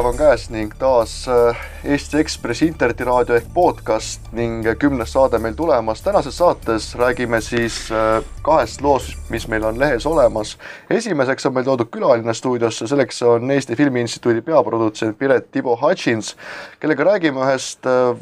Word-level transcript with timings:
pühapäev 0.00 0.14
on 0.14 0.16
käes 0.16 0.44
ning 0.50 0.72
taas 0.78 1.28
äh, 1.28 1.56
Eesti 1.84 2.18
Ekspressi 2.22 2.66
internetiraadio 2.70 3.34
ehk 3.36 3.50
podcast 3.52 4.30
ning 4.32 4.64
kümnes 4.80 5.12
saade 5.12 5.38
meil 5.38 5.54
tulemas. 5.54 6.00
tänases 6.02 6.38
saates 6.38 6.94
räägime 6.96 7.40
siis 7.40 7.90
äh, 7.92 8.24
kahest 8.42 8.80
loost, 8.80 9.18
mis 9.28 9.48
meil 9.48 9.64
on 9.64 9.78
lehes 9.78 10.06
olemas. 10.06 10.56
esimeseks 10.90 11.46
on 11.46 11.54
meil 11.54 11.64
toodud 11.64 11.90
külaline 11.92 12.34
stuudiosse, 12.34 12.86
selleks 12.86 13.22
on 13.22 13.50
Eesti 13.50 13.76
Filmi 13.76 14.00
Instituudi 14.00 14.40
peaprodutsent 14.40 15.18
Piret 15.18 15.50
Tibo 15.50 15.76
Hutchins, 15.82 16.36
kellega 16.80 17.04
räägime 17.04 17.44
ühest 17.44 17.84
äh, 17.86 18.16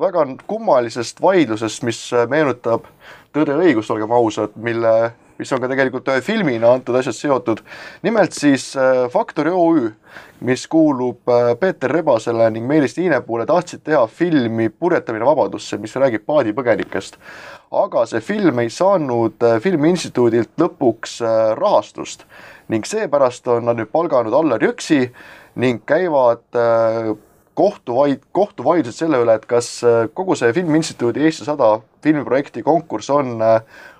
väga 0.00 0.26
kummalisest 0.46 1.20
vaidlusest, 1.20 1.82
mis 1.82 2.10
meenutab 2.28 2.88
Tõde 3.30 3.52
ja 3.52 3.60
õigust, 3.62 3.90
olgem 3.92 4.10
ausad, 4.10 4.56
mille 4.56 5.12
mis 5.40 5.52
on 5.56 5.62
ka 5.62 5.70
tegelikult 5.72 6.08
ühe 6.12 6.20
filmina 6.24 6.74
antud 6.76 7.00
asjad 7.00 7.16
seotud. 7.16 7.64
nimelt 8.04 8.36
siis 8.36 8.74
Factory 9.12 9.50
OÜ, 9.50 9.90
mis 10.40 10.66
kuulub 10.68 11.28
äh, 11.28 11.56
Peeter 11.60 11.92
Rebasele 11.92 12.50
ning 12.50 12.66
Meelis 12.66 12.94
Tiinepuule, 12.94 13.46
tahtsid 13.46 13.82
teha 13.84 14.06
filmi 14.06 14.68
Purjetamine 14.68 15.26
vabadusse, 15.26 15.78
mis 15.78 15.96
räägib 15.96 16.24
paadipõgenikest. 16.28 17.18
aga 17.70 18.06
see 18.06 18.20
film 18.20 18.58
ei 18.58 18.70
saanud 18.70 19.44
äh, 19.46 19.60
Filmiinstituudilt 19.62 20.56
lõpuks 20.58 21.20
äh, 21.22 21.34
rahastust 21.58 22.24
ning 22.68 22.86
seepärast 22.86 23.46
on 23.48 23.68
nad 23.68 23.78
nüüd 23.78 23.90
palganud 23.92 24.34
Allar 24.34 24.62
Jõksi 24.62 25.10
ning 25.60 25.82
käivad 25.86 26.44
kohtuvaid, 27.54 28.22
kohtuvaidlused 28.32 28.96
selle 29.02 29.18
üle, 29.20 29.34
et 29.36 29.46
kas 29.50 29.80
kogu 30.14 30.36
see 30.38 30.52
Filmiinstituudi 30.56 31.24
Eesti 31.26 31.44
sada 31.48 31.74
filmiprojekti 32.04 32.62
konkurss 32.64 33.10
on 33.12 33.34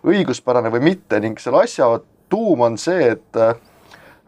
õiguspärane 0.06 0.70
või 0.72 0.84
mitte 0.92 1.20
ning 1.20 1.40
selle 1.42 1.64
asja 1.66 1.90
tuum 2.30 2.62
on 2.64 2.78
see, 2.80 3.10
et 3.16 3.40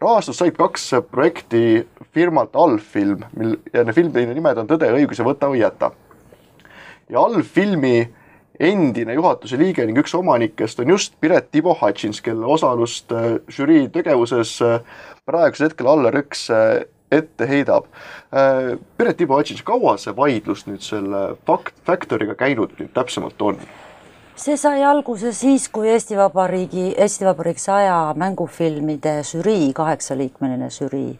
rahastust 0.03 0.43
said 0.43 0.57
kaks 0.59 0.89
projekti 1.11 1.85
firmalt 2.13 2.57
Allfilm, 2.59 3.23
mil 3.39 3.57
ja 3.73 3.85
need 3.87 3.97
filmide 3.97 4.35
nimed 4.35 4.59
on 4.61 4.69
Tõde 4.71 4.91
ja 4.91 4.99
õigus 4.99 5.23
ja 5.23 5.27
Võta 5.27 5.49
või 5.53 5.63
jäta. 5.63 5.93
ja 7.09 7.23
Allfilmi 7.23 8.11
endine 8.61 9.15
juhatuse 9.17 9.59
liige 9.59 9.85
ning 9.87 9.99
üks 10.03 10.15
omanikest 10.15 10.81
on 10.83 10.93
just 10.95 11.15
Piret 11.21 11.51
Tibo 11.51 11.75
Hutchins, 11.81 12.21
kelle 12.23 12.47
osalust 12.47 13.13
äh, 13.13 13.39
žürii 13.51 13.89
tegevuses 13.93 14.59
äh, 14.63 14.81
praegusel 15.27 15.71
hetkel 15.71 15.89
Allar 15.91 16.19
Jõks 16.21 16.45
äh, 16.53 16.85
ette 17.13 17.49
heidab. 17.49 17.87
Piret 18.97 19.19
Tibo 19.21 19.37
Hutchins, 19.37 19.63
kaua 19.67 19.99
see 20.01 20.15
vaidlus 20.17 20.67
nüüd 20.67 20.83
selle 20.85 21.23
fakt, 21.47 21.75
Factory'ga 21.87 22.37
käinud 22.41 22.73
nüüd 22.79 22.93
täpsemalt 22.97 23.43
on? 23.45 23.61
see 24.43 24.57
sai 24.57 24.83
alguse 24.83 25.33
siis, 25.37 25.69
kui 25.69 25.91
Eesti 25.93 26.17
Vabariigi, 26.17 26.93
Eesti 26.99 27.27
Vabariik 27.29 27.61
saja 27.61 28.15
mängufilmide 28.19 29.21
žürii, 29.29 29.73
kaheksaliikmeline 29.77 30.71
žürii, 30.73 31.13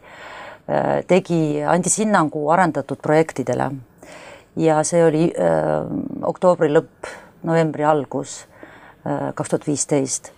äh, 0.67 1.03
tegi, 1.07 1.61
andis 1.63 1.99
hinnangu 2.01 2.49
arendatud 2.51 3.01
projektidele. 3.01 3.71
ja 4.55 4.83
see 4.83 5.05
oli 5.05 5.31
öö, 5.33 5.45
äh, 5.45 5.87
oktoobri 6.21 6.67
lõpp, 6.69 7.07
novembri 7.43 7.83
algus, 7.83 8.45
äh, 9.05 9.33
kaks 9.33 9.49
tuhat 9.49 9.67
viisteist 9.67 10.29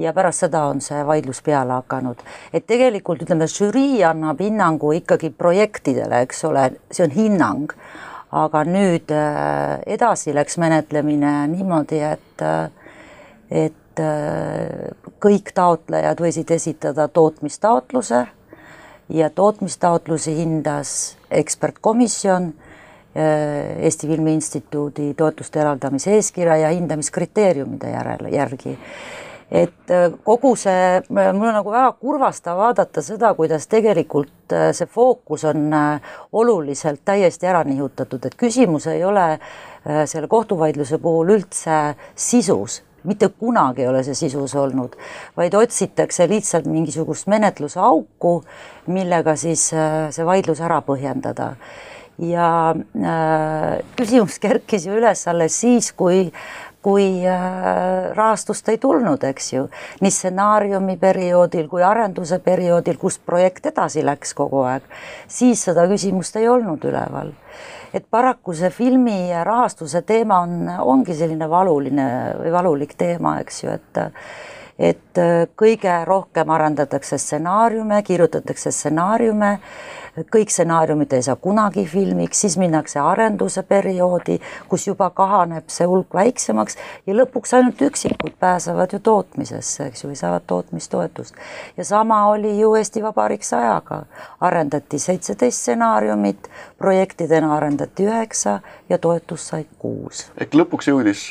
ja 0.00 0.12
pärast 0.16 0.46
seda 0.46 0.64
on 0.72 0.80
see 0.80 1.00
vaidlus 1.06 1.42
peale 1.44 1.76
hakanud. 1.78 2.22
et 2.52 2.66
tegelikult 2.66 3.22
ütleme, 3.22 3.46
žürii 3.46 4.04
annab 4.08 4.40
hinnangu 4.40 4.92
ikkagi 4.98 5.30
projektidele, 5.30 6.24
eks 6.26 6.44
ole, 6.48 6.70
see 6.90 7.04
on 7.04 7.16
hinnang 7.16 7.76
aga 8.30 8.62
nüüd 8.66 9.10
äh, 9.14 9.80
edasi 9.90 10.34
läks 10.34 10.58
menetlemine 10.62 11.32
niimoodi, 11.50 11.98
et, 12.06 12.44
äh, 12.46 12.70
et 13.50 14.02
äh, 14.02 14.90
kõik 15.22 15.50
taotlejad 15.54 16.22
võisid 16.22 16.50
esitada 16.54 17.08
tootmistaotluse 17.10 18.24
ja 19.10 19.30
tootmistaotlusi 19.34 20.36
hindas 20.38 21.16
ekspertkomisjon 21.30 22.52
Eesti 23.10 24.06
Filmi 24.06 24.36
Instituudi 24.36 25.08
toetuste 25.18 25.58
eraldamise 25.58 26.12
eeskirja 26.14 26.54
ja 26.60 26.68
hindamiskriteeriumide 26.70 27.90
järele, 27.90 28.30
järgi 28.30 28.76
et 29.50 29.90
äh, 29.90 30.12
kogu 30.24 30.54
see, 30.58 31.00
mul 31.10 31.48
on 31.48 31.56
nagu 31.58 31.72
väga 31.74 31.90
kurvastav 31.98 32.58
vaadata 32.60 33.02
seda, 33.02 33.32
kuidas 33.34 33.66
tegelikult 33.70 34.54
äh, 34.54 34.70
see 34.76 34.86
fookus 34.86 35.44
on 35.50 35.66
äh, 35.74 36.12
oluliselt 36.32 37.02
täiesti 37.04 37.50
ära 37.50 37.64
nihutatud, 37.66 38.26
et 38.26 38.38
küsimus 38.38 38.86
ei 38.90 39.04
ole 39.04 39.32
selle 39.80 40.28
kohtuvaidluse 40.28 40.98
puhul 41.00 41.30
üldse 41.32 41.94
sisus, 42.12 42.82
mitte 43.08 43.30
kunagi 43.32 43.80
ei 43.80 43.88
ole 43.88 44.02
see 44.04 44.18
sisus 44.18 44.52
olnud, 44.60 44.92
vaid 45.38 45.54
otsitakse 45.56 46.26
lihtsalt 46.28 46.66
mingisugust 46.68 47.30
menetlusauku, 47.32 48.34
millega 48.92 49.38
siis 49.40 49.70
see 49.72 50.26
vaidlus 50.28 50.60
ära 50.60 50.82
põhjendada. 50.84 51.54
Ja 52.20 52.74
äh, 52.76 53.80
küsimus 53.96 54.38
kerkis 54.44 54.84
ju 54.86 54.98
üles 54.98 55.24
alles 55.30 55.56
siis, 55.62 55.90
kui 55.96 56.28
kui 56.82 57.26
äh, 57.28 58.14
rahastust 58.16 58.68
ei 58.72 58.78
tulnud, 58.80 59.24
eks 59.28 59.52
ju, 59.52 59.66
nii 60.00 60.12
stsenaariumi 60.14 60.96
perioodil 61.00 61.68
kui 61.68 61.82
arenduse 61.84 62.40
perioodil, 62.44 62.96
kus 63.00 63.18
projekt 63.18 63.68
edasi 63.72 64.04
läks 64.06 64.32
kogu 64.36 64.64
aeg, 64.68 64.86
siis 65.28 65.64
seda 65.68 65.84
küsimust 65.90 66.40
ei 66.40 66.48
olnud 66.48 66.84
üleval. 66.88 67.34
et 67.92 68.04
paraku 68.10 68.54
see 68.54 68.70
filmi 68.70 69.32
rahastuse 69.44 70.02
teema 70.06 70.40
on, 70.46 70.68
ongi 70.78 71.14
selline 71.14 71.48
valuline 71.50 72.06
või 72.38 72.52
valulik 72.52 72.94
teema, 72.96 73.40
eks 73.40 73.64
ju, 73.64 73.76
et 73.76 74.02
et 74.80 75.18
kõige 75.60 75.92
rohkem 76.08 76.50
arendatakse 76.50 77.18
stsenaariume, 77.20 77.98
kirjutatakse 78.02 78.70
stsenaariume 78.72 79.58
kõik 80.18 80.50
stsenaariumid 80.50 81.12
ei 81.12 81.22
saa 81.22 81.36
kunagi 81.36 81.84
filmiks, 81.86 82.40
siis 82.40 82.56
minnakse 82.58 83.00
arenduse 83.00 83.62
perioodi, 83.62 84.38
kus 84.68 84.86
juba 84.86 85.10
kahaneb 85.10 85.68
see 85.72 85.86
hulk 85.86 86.14
väiksemaks 86.14 86.76
ja 87.06 87.14
lõpuks 87.14 87.54
ainult 87.56 87.82
üksikud 87.82 88.34
pääsevad 88.40 88.92
ju 88.92 88.98
tootmisesse, 88.98 89.86
eks 89.86 90.04
ju, 90.04 90.10
või 90.10 90.18
saavad 90.18 90.46
tootmistoetust. 90.46 91.34
ja 91.76 91.84
sama 91.84 92.26
oli 92.28 92.58
ju 92.60 92.74
Eesti 92.74 93.02
Vabariik 93.02 93.44
sajaga, 93.44 94.02
arendati 94.40 94.98
seitseteist 94.98 95.58
stsenaariumit, 95.58 96.50
projektidena 96.78 97.54
arendati 97.56 98.06
üheksa 98.06 98.60
ja 98.88 98.98
toetust 98.98 99.52
said 99.52 99.66
kuus. 99.78 100.30
ehk 100.38 100.54
lõpuks 100.54 100.90
jõudis 100.90 101.28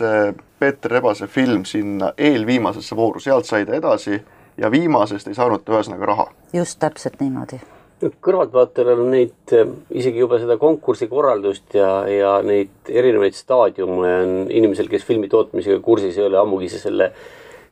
Peeter 0.60 0.92
Rebase 0.92 1.28
film 1.28 1.66
sinna 1.66 2.14
eelviimasesse 2.18 2.96
vooru, 2.96 3.20
sealt 3.20 3.46
sai 3.46 3.66
ta 3.66 3.74
edasi 3.74 4.24
ja 4.58 4.72
viimasest 4.72 5.28
ei 5.28 5.36
saanud 5.36 5.64
ta 5.64 5.76
ühesõnaga 5.76 6.06
raha. 6.06 6.32
just 6.54 6.80
täpselt 6.80 7.20
niimoodi 7.20 7.62
kõrvaltvaatajal 8.00 9.02
on 9.04 9.12
neid, 9.12 9.36
eh, 9.56 9.68
isegi 10.02 10.22
juba 10.22 10.40
seda 10.40 10.58
konkursi 10.62 11.10
korraldust 11.12 11.76
ja, 11.76 11.92
ja 12.08 12.34
neid 12.46 12.90
erinevaid 12.90 13.36
staadiume 13.36 14.14
on 14.24 14.34
inimesel, 14.48 14.88
kes 14.92 15.06
filmi 15.08 15.30
tootmisega 15.32 15.80
kursis 15.84 16.18
ei 16.18 16.28
ole, 16.30 16.40
ammugi 16.40 16.72
see 16.72 16.84
selle 16.84 17.12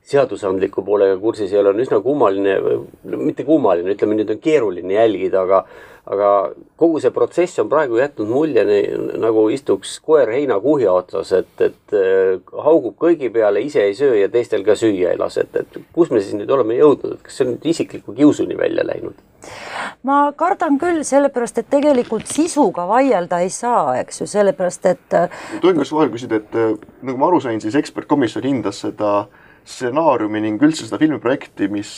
seadusandliku 0.07 0.83
poolega 0.87 1.17
kursis 1.19 1.51
ei 1.53 1.59
ole, 1.61 1.73
on 1.73 1.83
üsna 1.83 1.99
kummaline, 2.03 2.57
mitte 3.17 3.43
kummaline, 3.47 3.95
ütleme 3.95 4.19
nüüd 4.19 4.31
on 4.35 4.41
keeruline 4.43 4.99
jälgida, 4.99 5.43
aga 5.43 5.63
aga 6.07 6.31
kogu 6.79 7.01
see 7.03 7.11
protsess 7.11 7.59
on 7.59 7.69
praegu 7.71 7.99
jätnud 7.99 8.29
mulje 8.31 8.63
nagu 9.19 9.47
istuks 9.51 9.97
koer 10.05 10.29
heinakuhja 10.31 10.93
otsas, 10.95 11.33
et, 11.35 11.53
et 11.63 11.95
äh, 11.97 12.37
haugub 12.63 12.95
kõigi 13.01 13.29
peale, 13.33 13.61
ise 13.65 13.83
ei 13.83 13.95
söö 13.97 14.15
ja 14.21 14.29
teistel 14.31 14.63
ka 14.67 14.77
süüa 14.79 15.13
ei 15.13 15.19
lase, 15.19 15.43
et, 15.47 15.63
et 15.63 15.79
kus 15.95 16.11
me 16.13 16.21
siis 16.23 16.37
nüüd 16.37 16.51
oleme 16.53 16.77
jõudnud, 16.79 17.17
et 17.17 17.25
kas 17.25 17.39
see 17.39 17.47
on 17.47 17.55
nüüd 17.55 17.67
isikliku 17.73 18.15
kiusuni 18.17 18.57
välja 18.59 18.85
läinud? 18.87 19.19
ma 20.07 20.19
kardan 20.35 20.79
küll, 20.81 21.03
sellepärast 21.07 21.59
et 21.61 21.67
tegelikult 21.71 22.27
sisuga 22.31 22.87
vaielda 22.89 23.41
ei 23.43 23.51
saa, 23.53 23.97
eks 24.01 24.23
ju, 24.23 24.29
sellepärast 24.31 24.87
et. 24.91 25.17
Äh, 25.17 25.41
tohin 25.63 25.81
kas 25.81 25.91
vahel 25.95 26.13
küsida, 26.13 26.39
et 26.39 26.55
äh, 26.55 26.77
nagu 27.07 27.19
ma 27.19 27.27
aru 27.31 27.41
sain, 27.43 27.59
siis 27.63 27.75
ekspertkomisjon 27.79 28.47
hindas 28.47 28.85
seda 28.85 29.17
stsenaariumi 29.67 30.45
ning 30.45 30.63
üldse 30.63 30.87
seda 30.87 30.99
filmiprojekti, 31.01 31.67
mis 31.71 31.97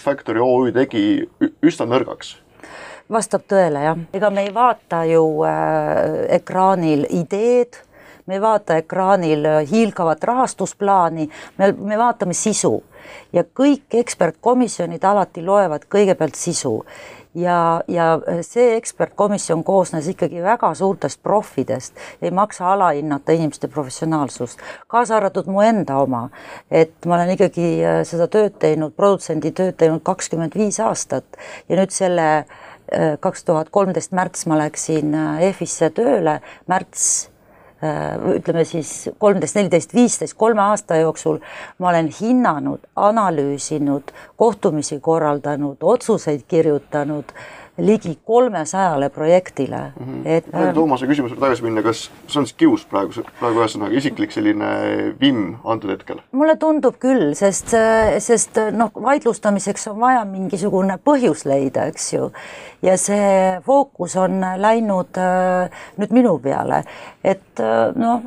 Factory 0.00 0.40
OÜ 0.40 0.70
tegi 0.72 1.02
üsna 1.60 1.84
nõrgaks 1.84 2.38
vastab 3.10 3.46
tõele, 3.48 3.86
jah. 3.86 4.04
ega 4.14 4.30
me 4.30 4.46
ei 4.46 4.52
vaata 4.54 5.04
ju 5.08 5.24
äh, 5.46 6.36
ekraanil 6.38 7.06
ideed, 7.10 7.80
me 8.26 8.38
ei 8.38 8.42
vaata 8.42 8.76
ekraanil 8.80 9.46
äh, 9.46 9.62
hiilgavat 9.70 10.24
rahastusplaani, 10.24 11.28
me, 11.58 11.72
me 11.72 11.98
vaatame 11.98 12.36
sisu. 12.36 12.80
Ja 13.32 13.42
kõik 13.42 13.96
ekspertkomisjonid 13.98 15.02
alati 15.04 15.42
loevad 15.42 15.88
kõigepealt 15.90 16.38
sisu. 16.38 16.78
Ja, 17.34 17.80
ja 17.88 18.18
see 18.44 18.74
ekspertkomisjon 18.76 19.62
koosnes 19.64 20.06
ikkagi 20.12 20.42
väga 20.44 20.68
suurtest 20.76 21.22
profidest, 21.24 21.96
ei 22.22 22.30
maksa 22.30 22.68
alahinnata 22.74 23.32
inimeste 23.32 23.70
professionaalsust, 23.72 24.60
kaasa 24.86 25.16
arvatud 25.16 25.48
mu 25.48 25.64
enda 25.64 25.96
oma. 26.04 26.28
et 26.70 26.92
ma 27.06 27.16
olen 27.16 27.32
ikkagi 27.34 27.70
äh, 27.80 28.02
seda 28.06 28.28
tööd 28.28 28.60
teinud, 28.60 28.92
produtsendi 28.96 29.50
tööd 29.50 29.80
teinud 29.80 30.04
kakskümmend 30.04 30.54
viis 30.54 30.80
aastat. 30.80 31.24
Ja 31.68 31.80
nüüd 31.80 31.90
selle 31.90 32.28
äh, 32.44 32.60
kaks 33.20 33.44
tuhat 33.44 33.70
kolmteist 33.70 34.12
märts 34.12 34.46
ma 34.46 34.58
läksin 34.60 35.14
äh, 35.14 35.44
EFisse 35.48 35.90
tööle, 35.94 36.38
märts 36.70 37.06
äh, 37.82 38.18
ütleme 38.36 38.64
siis 38.68 39.08
kolmteist, 39.22 39.56
neliteist, 39.58 39.94
viisteist, 39.96 40.36
kolme 40.38 40.62
aasta 40.64 41.00
jooksul 41.00 41.40
ma 41.78 41.92
olen 41.92 42.10
hinnanud, 42.20 42.84
analüüsinud, 42.96 44.14
kohtumisi 44.36 45.00
korraldanud, 45.00 45.82
otsuseid 45.94 46.46
kirjutanud 46.48 47.34
ligi 47.78 48.18
kolmesajale 48.24 49.08
projektile 49.08 49.76
mm. 49.76 50.06
-hmm. 50.06 50.28
et 50.28 50.44
äh, 50.54 50.74
Toomase 50.74 51.06
küsimuse 51.06 51.36
tagasi 51.40 51.62
minna, 51.62 51.82
kas 51.82 52.10
see 52.26 52.40
on 52.40 52.46
siis 52.46 52.56
kius 52.56 52.84
praegu, 52.84 53.24
praegu 53.40 53.62
ühesõnaga 53.62 53.96
isiklik 53.96 54.32
selline 54.32 54.68
vimm 55.20 55.54
antud 55.64 55.90
hetkel? 55.90 56.20
mulle 56.32 56.56
tundub 56.56 56.98
küll, 57.00 57.32
sest, 57.34 57.72
sest 58.18 58.60
noh, 58.76 58.92
vaidlustamiseks 58.92 59.88
on 59.88 60.00
vaja 60.00 60.24
mingisugune 60.28 60.98
põhjus 61.04 61.46
leida, 61.48 61.88
eks 61.88 62.12
ju. 62.12 62.28
Ja 62.82 62.96
see 62.98 63.60
fookus 63.64 64.16
on 64.20 64.40
läinud 64.58 65.18
äh, 65.20 65.82
nüüd 66.00 66.14
minu 66.14 66.34
peale, 66.42 66.82
et 67.24 67.60
äh, 67.62 67.92
noh, 67.98 68.24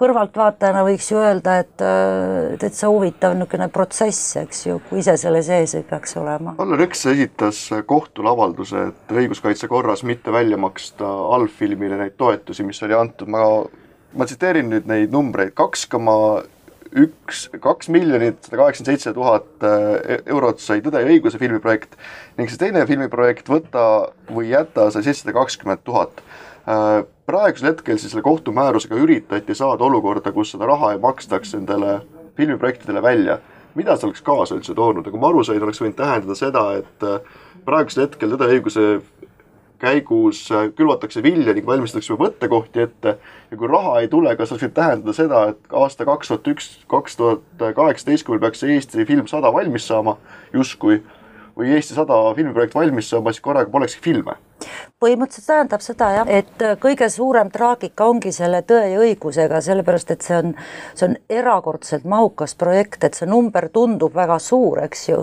kõrvaltvaatajana 0.00 0.84
võiks 0.86 1.08
ju 1.12 1.20
öelda, 1.22 1.58
et 1.64 1.84
äh, 1.84 2.54
täitsa 2.60 2.90
huvitav 2.92 3.36
niisugune 3.38 3.68
protsess, 3.72 4.36
eks 4.42 4.66
ju, 4.66 4.78
kui 4.88 5.00
ise 5.02 5.16
selle 5.20 5.42
sees 5.46 5.76
ei 5.78 5.86
peaks 5.88 6.16
olema. 6.20 6.56
Allar 6.62 6.84
Jõks 6.84 7.06
esitas 7.14 7.62
kohtule 7.88 8.32
avalduse, 8.32 8.88
et 8.90 9.16
õiguskaitse 9.24 9.68
korras 9.72 10.04
mitte 10.06 10.32
välja 10.34 10.60
maksta 10.60 11.08
allfilmile 11.36 11.98
neid 12.00 12.18
toetusi, 12.20 12.66
mis 12.66 12.82
oli 12.84 12.96
antud, 12.98 13.30
ma, 13.32 13.44
ma 14.14 14.28
tsiteerin 14.28 14.68
nüüd 14.72 14.90
neid 14.90 15.14
numbreid, 15.14 15.54
kaks 15.56 15.88
koma 15.92 16.16
üks, 16.94 17.48
kaks 17.62 17.90
miljonit 17.92 18.44
sada 18.46 18.60
kaheksakümmend 18.60 18.90
seitse 18.90 19.14
tuhat 19.16 19.66
e-, 19.66 20.20
eurot 20.30 20.62
sai 20.62 20.82
Tõde 20.84 21.02
ja 21.02 21.10
õiguse 21.10 21.40
filmiprojekt 21.40 21.96
ning 22.38 22.50
see 22.50 22.60
teine 22.60 22.84
filmiprojekt 22.88 23.50
Võta 23.50 23.86
või 24.30 24.52
jäta 24.52 24.90
sai 24.94 25.02
seitsesada 25.06 25.34
kakskümmend 25.36 25.82
tuhat. 25.86 26.22
Äh, 26.70 27.02
praegusel 27.26 27.72
hetkel 27.72 27.98
siis 27.98 28.14
selle 28.14 28.24
kohtumäärusega 28.26 29.00
üritati 29.00 29.56
saada 29.58 29.84
olukorda, 29.86 30.32
kus 30.32 30.54
seda 30.54 30.68
raha 30.70 30.94
ei 30.94 31.02
makstaks 31.02 31.56
nendele 31.56 31.98
filmiprojektidele 32.38 33.02
välja 33.02 33.40
mida 33.74 33.96
see 33.98 34.08
oleks 34.08 34.22
kaasa 34.22 34.54
üldse 34.58 34.74
toonud, 34.76 35.06
nagu 35.06 35.18
ma 35.18 35.30
aru 35.32 35.42
sain, 35.46 35.62
oleks 35.62 35.80
võinud 35.82 35.96
tähendada 35.98 36.36
seda, 36.38 36.64
et 36.78 37.06
äh, 37.06 37.40
praegusel 37.66 38.06
hetkel 38.06 38.34
Tõde 38.34 38.48
ja 38.48 38.58
õiguse 38.58 38.84
käigus 39.82 40.44
äh, 40.52 40.68
külvatakse 40.76 41.22
vilja 41.22 41.54
ning 41.54 41.66
valmistatakse 41.66 42.16
võttekohti 42.18 42.84
ette. 42.84 43.16
Ja 43.50 43.58
kui 43.58 43.70
raha 43.70 43.98
ei 44.00 44.08
tule, 44.12 44.36
kas 44.36 44.52
oleks 44.52 44.66
võinud 44.66 44.76
tähendada 44.78 45.16
seda, 45.16 45.42
et 45.52 45.76
aasta 45.82 46.06
kaks 46.08 46.32
tuhat 46.32 46.48
üks, 46.54 46.70
kaks 46.90 47.18
tuhat 47.20 47.66
kaheksateist, 47.76 48.26
kui 48.26 48.36
meil 48.36 48.46
peaks 48.46 48.64
see 48.64 48.76
Eesti 48.76 49.06
film 49.08 49.28
sada 49.30 49.52
valmis 49.54 49.86
saama? 49.90 50.16
Justkui 50.54 51.02
või 51.58 51.74
Eesti 51.76 51.96
sada 51.96 52.16
filmiprojekt 52.36 52.74
valmis 52.74 53.10
saama, 53.10 53.32
siis 53.32 53.44
korraga 53.44 53.70
polekski 53.70 54.02
filme 54.04 54.38
põhimõtteliselt 55.02 55.48
tähendab 55.50 55.82
seda 55.84 56.06
jah, 56.14 56.30
et 56.30 56.62
kõige 56.80 57.08
suurem 57.12 57.50
traagika 57.52 58.06
ongi 58.08 58.30
selle 58.32 58.62
Tõe 58.64 58.86
ja 58.94 59.02
õigusega, 59.02 59.60
sellepärast 59.64 60.14
et 60.14 60.24
see 60.24 60.38
on, 60.38 60.54
see 60.96 61.08
on 61.10 61.16
erakordselt 61.28 62.06
mahukas 62.08 62.54
projekt, 62.56 63.04
et 63.04 63.18
see 63.18 63.28
number 63.28 63.68
tundub 63.74 64.14
väga 64.16 64.38
suur, 64.40 64.80
eks 64.86 65.08
ju. 65.10 65.20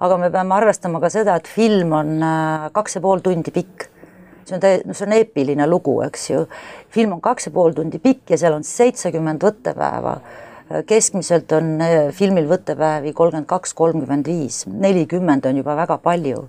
aga 0.00 0.18
me 0.18 0.30
peame 0.34 0.56
arvestama 0.56 1.00
ka 1.00 1.12
seda, 1.12 1.36
et 1.38 1.46
film 1.46 1.94
on 2.00 2.16
äh, 2.18 2.68
kaks 2.74 2.98
ja 2.98 3.04
pool 3.04 3.22
tundi 3.22 3.54
pikk 3.54 3.86
see 4.50 4.56
on 4.56 4.62
täie-, 4.64 4.82
no 4.86 4.96
see 4.96 5.06
on 5.06 5.16
eepiline 5.16 5.66
lugu, 5.70 6.00
eks 6.06 6.30
ju. 6.30 6.44
film 6.90 7.18
on 7.18 7.24
kaks 7.24 7.48
ja 7.48 7.54
pool 7.54 7.76
tundi 7.76 8.00
pikk 8.02 8.34
ja 8.34 8.40
seal 8.40 8.56
on 8.56 8.66
seitsekümmend 8.66 9.44
võttepäeva 9.46 10.18
keskmiselt 10.86 11.52
on 11.52 11.80
äh, 11.82 12.10
filmil 12.14 12.46
võttepäevi 12.50 13.12
kolmkümmend 13.16 13.48
kaks, 13.50 13.74
kolmkümmend 13.74 14.28
viis, 14.30 14.62
nelikümmend 14.70 15.46
on 15.50 15.58
juba 15.62 15.76
väga 15.76 15.98
palju. 15.98 16.48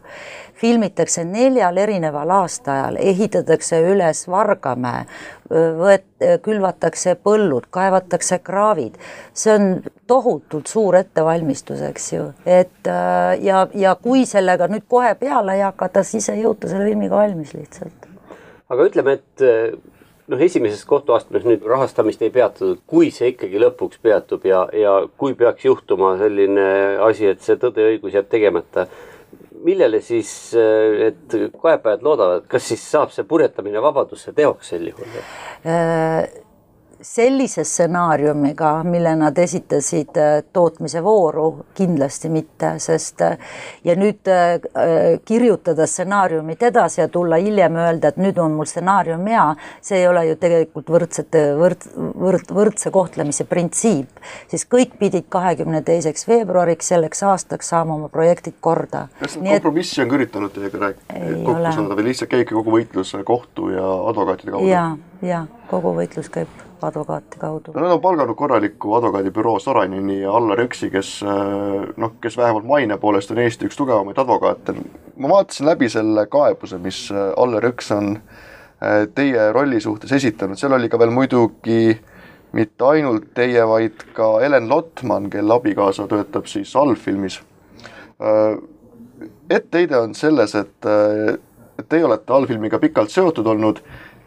filmitakse 0.61 1.23
neljal 1.25 1.77
erineval 1.81 2.29
aastaajal, 2.29 2.99
ehitatakse 3.01 3.79
üles 3.81 4.27
Vargamäe, 4.29 5.07
võet-, 5.49 6.25
külvatakse 6.45 7.15
põllud, 7.17 7.65
kaevatakse 7.73 8.37
kraavid, 8.45 8.99
see 9.33 9.55
on 9.55 9.65
tohutult 10.07 10.69
suur 10.69 10.99
ettevalmistus, 10.99 11.81
eks 11.89 12.11
ju, 12.13 12.27
et 12.45 12.91
äh, 12.93 13.41
ja, 13.41 13.65
ja 13.73 13.95
kui 13.95 14.27
sellega 14.29 14.69
nüüd 14.69 14.85
kohe 14.87 15.15
peale 15.17 15.57
ei 15.57 15.65
hakata, 15.65 16.05
siis 16.05 16.29
ei 16.29 16.43
jõuta 16.43 16.69
selle 16.69 16.85
filmiga 16.85 17.17
valmis 17.23 17.55
lihtsalt. 17.57 18.05
aga 18.69 18.85
ütleme, 18.85 19.17
et 19.17 19.47
noh, 20.31 20.41
esimeses 20.41 20.83
kohtuastmes 20.87 21.45
nüüd 21.47 21.65
rahastamist 21.67 22.21
ei 22.23 22.31
peatatud, 22.33 22.81
kui 22.89 23.11
see 23.13 23.33
ikkagi 23.33 23.61
lõpuks 23.61 24.01
peatub 24.03 24.45
ja, 24.47 24.63
ja 24.75 24.97
kui 25.19 25.35
peaks 25.37 25.65
juhtuma 25.67 26.15
selline 26.21 26.67
asi, 27.07 27.31
et 27.33 27.43
see 27.45 27.59
tõde 27.61 27.85
ja 27.85 27.95
õigus 27.95 28.15
jääb 28.17 28.29
tegemata, 28.31 28.87
millele 29.61 30.01
siis 30.03 30.31
need 30.55 31.35
kaebajad 31.61 32.05
loodavad, 32.05 32.47
kas 32.49 32.71
siis 32.71 32.85
saab 32.93 33.13
see 33.13 33.27
purjetamine 33.27 33.83
vabadusse 33.83 34.33
teoks 34.37 34.73
sel 34.73 34.87
juhul? 34.89 35.19
Sellise 37.01 37.63
stsenaariumiga, 37.63 38.83
mille 38.83 39.15
nad 39.15 39.37
esitasid 39.37 40.17
äh, 40.17 40.43
tootmise 40.53 41.01
vooru, 41.03 41.65
kindlasti 41.73 42.29
mitte, 42.29 42.75
sest 42.77 43.23
äh, 43.25 43.39
ja 43.83 43.95
nüüd 43.97 44.29
äh, 44.29 45.17
kirjutada 45.25 45.87
stsenaariumit 45.89 46.61
edasi 46.69 47.01
ja 47.01 47.07
tulla 47.09 47.39
hiljem 47.41 47.79
öelda, 47.81 48.11
et 48.11 48.21
nüüd 48.21 48.37
on 48.37 48.53
mul 48.53 48.69
stsenaarium 48.69 49.25
hea, 49.33 49.47
see 49.81 49.97
ei 50.03 50.07
ole 50.11 50.27
ju 50.29 50.37
tegelikult 50.43 50.93
võrdsete, 50.93 51.43
võrd-, 51.57 51.89
võrd-, 51.97 52.53
võrdse 52.53 52.93
kohtlemise 52.93 53.49
printsiip, 53.49 54.21
siis 54.53 54.67
kõik 54.69 54.93
pidid 55.01 55.25
kahekümne 55.33 55.81
teiseks 55.87 56.29
veebruariks 56.29 56.93
selleks 56.93 57.25
aastaks 57.25 57.73
saama 57.73 57.97
oma 57.97 58.11
projektid 58.13 58.59
korda. 58.61 59.07
kas 59.19 59.39
seda 59.39 59.57
kompromissi 59.57 60.05
on 60.05 60.13
ka 60.13 60.21
üritanud 60.21 60.53
teiega 60.53 60.85
rääkida, 60.85 61.23
kokku 61.49 61.71
saada 61.71 61.97
või 61.97 62.11
lihtsalt 62.11 62.35
käibki 62.35 62.59
kogu 62.59 62.77
võitlus 62.77 63.17
kohtu 63.25 63.73
ja 63.73 63.87
advokaatide 64.11 64.53
kaudu? 64.53 65.09
Ja, 65.21 65.45
kogu 65.69 65.93
võitlus 65.95 66.29
käib 66.33 66.49
advokaati 66.81 67.39
kaudu. 67.39 67.71
no 67.75 67.81
nad 67.81 67.91
on 67.91 68.01
palganud 68.01 68.35
korraliku 68.35 68.93
advokaadibüroo 68.93 69.59
Soraineni 69.59 70.21
ja 70.21 70.31
Allar 70.33 70.61
Jõksi, 70.63 70.89
kes 70.91 71.11
äh, 71.23 71.89
noh, 71.97 72.15
kes 72.21 72.37
vähemalt 72.37 72.65
maine 72.65 72.97
poolest 72.97 73.31
on 73.31 73.41
Eesti 73.43 73.69
üks 73.69 73.77
tugevamaid 73.77 74.17
advokaate. 74.17 74.75
ma 75.17 75.29
vaatasin 75.29 75.69
läbi 75.69 75.89
selle 75.89 76.25
kaebuse, 76.27 76.77
mis 76.81 77.03
äh, 77.11 77.29
Allar 77.37 77.69
Jõks 77.69 77.91
on 77.97 78.15
äh, 78.17 79.05
teie 79.15 79.51
rolli 79.51 79.81
suhtes 79.81 80.11
esitanud, 80.17 80.57
seal 80.57 80.73
oli 80.77 80.89
ka 80.89 80.99
veel 80.99 81.13
muidugi 81.13 81.99
mitte 82.51 82.85
ainult 82.85 83.29
teie, 83.33 83.63
vaid 83.67 84.03
ka 84.13 84.33
Helen 84.41 84.69
Lotman, 84.69 85.29
kelle 85.29 85.53
abikaasa 85.53 86.07
töötab 86.07 86.49
siis 86.51 86.75
allfilmis. 86.75 87.39
etteheide 89.49 89.97
on 89.97 90.11
selles, 90.15 90.55
et, 90.55 90.85
et 91.79 91.87
teie 91.89 92.03
olete 92.05 92.33
allfilmiga 92.33 92.79
pikalt 92.79 93.09
seotud 93.09 93.47
olnud 93.47 93.79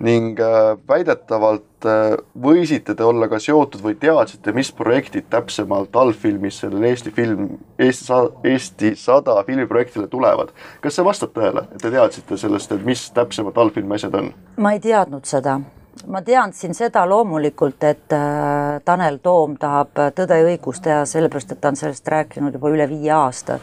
ning 0.05 0.41
äh, 0.41 0.75
väidetavalt 0.89 1.87
äh, 1.89 2.17
võisite 2.47 2.97
te 2.97 3.07
olla 3.07 3.29
ka 3.31 3.41
seotud 3.43 3.83
või 3.85 3.97
teadsite, 4.01 4.53
mis 4.57 4.73
projektid 4.77 5.29
täpsemalt 5.33 5.97
allfilmis 5.97 6.61
sellele 6.65 6.93
Eesti 6.93 7.13
film, 7.15 7.55
Eesti 7.79 8.09
sa-, 8.11 8.33
Eesti 8.45 8.95
sada 9.01 9.39
filmiprojektile 9.47 10.09
tulevad. 10.13 10.53
kas 10.85 10.99
see 10.99 11.07
vastab 11.07 11.33
tõele, 11.37 11.67
et 11.73 11.81
te 11.83 11.93
teadsite 11.95 12.39
sellest, 12.41 12.73
et 12.73 12.85
mis 12.85 13.09
täpsemalt 13.17 13.59
allfilmi 13.59 13.99
asjad 13.99 14.21
on? 14.21 14.35
ma 14.57 14.77
ei 14.77 14.83
teadnud 14.85 15.25
seda 15.29 15.61
ma 16.07 16.23
teadsin 16.23 16.75
seda 16.75 17.05
loomulikult, 17.09 17.85
et 17.85 18.13
äh, 18.13 18.81
Tanel 18.85 19.19
Toom 19.23 19.57
tahab 19.61 19.99
Tõde 20.15 20.39
ja 20.41 20.47
õigus 20.49 20.81
teha, 20.85 21.05
sellepärast 21.09 21.53
et 21.53 21.61
ta 21.61 21.73
on 21.73 21.79
sellest 21.79 22.09
rääkinud 22.09 22.55
juba 22.55 22.73
üle 22.73 22.89
viie 22.91 23.13
aasta. 23.15 23.59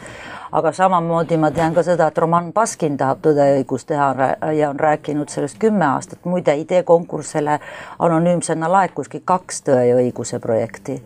Aga 0.52 0.72
samamoodi 0.76 1.38
ma 1.40 1.50
tean 1.50 1.74
ka 1.74 1.84
seda, 1.86 2.10
et 2.10 2.18
Roman 2.18 2.52
Baskin 2.52 2.96
tahab 3.00 3.22
Tõde 3.24 3.48
ja 3.48 3.58
õigus 3.60 3.86
teha 3.88 4.30
ja 4.52 4.70
on 4.70 4.80
rääkinud 4.80 5.32
sellest 5.32 5.58
kümme 5.60 5.86
aastat, 5.86 6.24
muide 6.24 6.56
ideekonkursile 6.60 7.58
anonüümsena 7.98 8.70
laekuski 8.72 9.22
kaks 9.24 9.62
Tõe 9.68 9.84
ja 9.88 9.98
õiguse 10.00 10.40
projekti. 10.40 10.98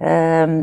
Ehm, 0.00 0.62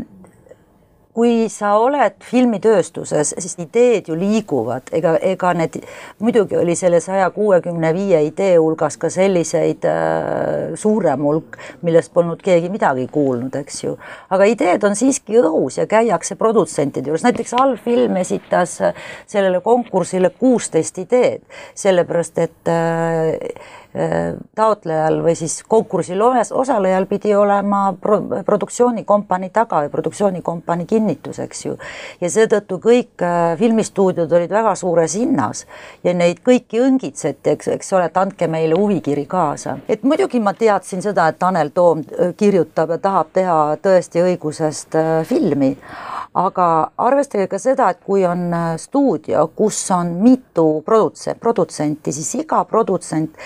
kui 1.18 1.48
sa 1.50 1.72
oled 1.82 2.14
filmitööstuses, 2.22 3.32
siis 3.42 3.56
ideed 3.58 4.06
ju 4.06 4.14
liiguvad, 4.18 4.92
ega, 4.94 5.16
ega 5.32 5.50
need, 5.58 5.80
muidugi 6.22 6.54
oli 6.60 6.76
selle 6.78 7.00
saja 7.02 7.26
kuuekümne 7.34 7.90
viie 7.96 8.20
idee 8.28 8.52
hulgas 8.54 8.94
ka 9.02 9.10
selliseid 9.10 9.86
äh, 9.90 10.76
suurem 10.78 11.24
hulk, 11.26 11.58
millest 11.82 12.12
polnud 12.14 12.38
keegi 12.44 12.70
midagi 12.70 13.08
kuulnud, 13.10 13.56
eks 13.64 13.82
ju. 13.82 13.96
aga 14.30 14.46
ideed 14.46 14.86
on 14.86 14.94
siiski 14.98 15.40
õhus 15.42 15.80
ja 15.80 15.88
käiakse 15.90 16.38
produtsentide 16.38 17.10
juures, 17.10 17.26
näiteks 17.26 17.56
allfilm 17.58 18.20
esitas 18.22 18.76
sellele 19.26 19.58
konkursile 19.64 20.30
kuusteist 20.38 21.02
ideed, 21.02 21.42
sellepärast 21.74 22.38
et 22.46 22.70
äh, 22.70 23.34
taotlejal 24.54 25.22
või 25.24 25.34
siis 25.38 25.62
konkursil 25.68 26.22
osalejal 26.22 27.06
pidi 27.10 27.34
olema 27.34 27.94
pro 28.00 28.18
produktsioonikompanii 28.44 29.50
taga 29.50 29.82
või 29.84 29.90
produktsioonikompanii 29.92 30.86
kinnitus, 30.86 31.38
eks 31.38 31.64
ju. 31.64 31.76
ja 32.20 32.30
seetõttu 32.30 32.78
kõik 32.82 33.22
äh, 33.24 33.58
filmistuudiod 33.58 34.32
olid 34.32 34.52
väga 34.52 34.74
suures 34.78 35.14
hinnas 35.18 35.64
ja 36.04 36.14
neid 36.14 36.42
kõiki 36.46 36.82
õngitseti, 36.84 37.54
eks, 37.56 37.72
eks 37.78 37.92
ole, 37.92 38.08
et 38.10 38.16
andke 38.16 38.48
meile 38.50 38.78
huvikiri 38.78 39.26
kaasa. 39.26 39.78
et 39.88 40.02
muidugi 40.02 40.40
ma 40.40 40.54
teadsin 40.54 41.02
seda, 41.02 41.28
et 41.28 41.38
Tanel 41.38 41.72
Toom 41.74 42.04
äh, 42.04 42.34
kirjutab 42.36 42.96
ja 42.96 42.98
tahab 42.98 43.32
teha 43.32 43.58
tõesti 43.82 44.24
õigusest 44.24 44.98
äh, 44.98 45.10
filmi 45.26 45.76
aga 46.38 46.66
arvestage 47.00 47.46
ka 47.50 47.58
seda, 47.60 47.88
et 47.90 48.00
kui 48.04 48.24
on 48.28 48.52
stuudio, 48.78 49.46
kus 49.56 49.80
on 49.94 50.12
mitu 50.22 50.82
produtse-, 50.86 51.34
produtsenti, 51.40 52.12
siis 52.14 52.30
iga 52.42 52.62
produtsent 52.68 53.38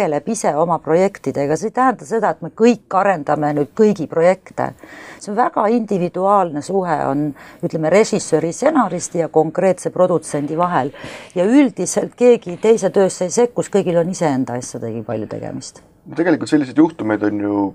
tegeleb 0.00 0.28
ise 0.32 0.52
oma 0.56 0.78
projektidega, 0.80 1.56
see 1.58 1.68
ei 1.68 1.74
tähenda 1.76 2.06
seda, 2.08 2.32
et 2.32 2.40
me 2.44 2.50
kõik 2.56 2.94
arendame 2.96 3.52
nüüd 3.58 3.72
kõigi 3.76 4.06
projekte. 4.08 4.72
see 5.20 5.32
on 5.32 5.36
väga 5.36 5.66
individuaalne 5.68 6.62
suhe 6.62 6.96
on, 7.06 7.26
ütleme, 7.62 7.90
režissööri, 7.92 8.52
stsenaristi 8.52 9.20
ja 9.20 9.28
konkreetse 9.28 9.90
produtsendi 9.90 10.56
vahel. 10.56 10.92
ja 11.34 11.44
üldiselt 11.44 12.14
keegi 12.16 12.56
teise 12.56 12.90
töösse 12.90 13.24
ei 13.24 13.30
sekku, 13.30 13.62
kõigil 13.62 14.00
on 14.00 14.08
iseenda 14.08 14.54
asjadega 14.54 15.02
palju 15.04 15.26
tegemist. 15.26 15.82
tegelikult 16.16 16.48
selliseid 16.48 16.78
juhtumeid 16.78 17.22
on 17.22 17.40
ju 17.40 17.74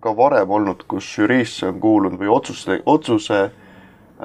ka 0.00 0.16
varem 0.16 0.50
olnud, 0.50 0.86
kus 0.88 1.04
žüriisse 1.04 1.66
on 1.68 1.80
kuulunud 1.80 2.18
või 2.18 2.32
otsuste, 2.32 2.80
otsuse 2.86 3.50
Äh, 3.50 3.69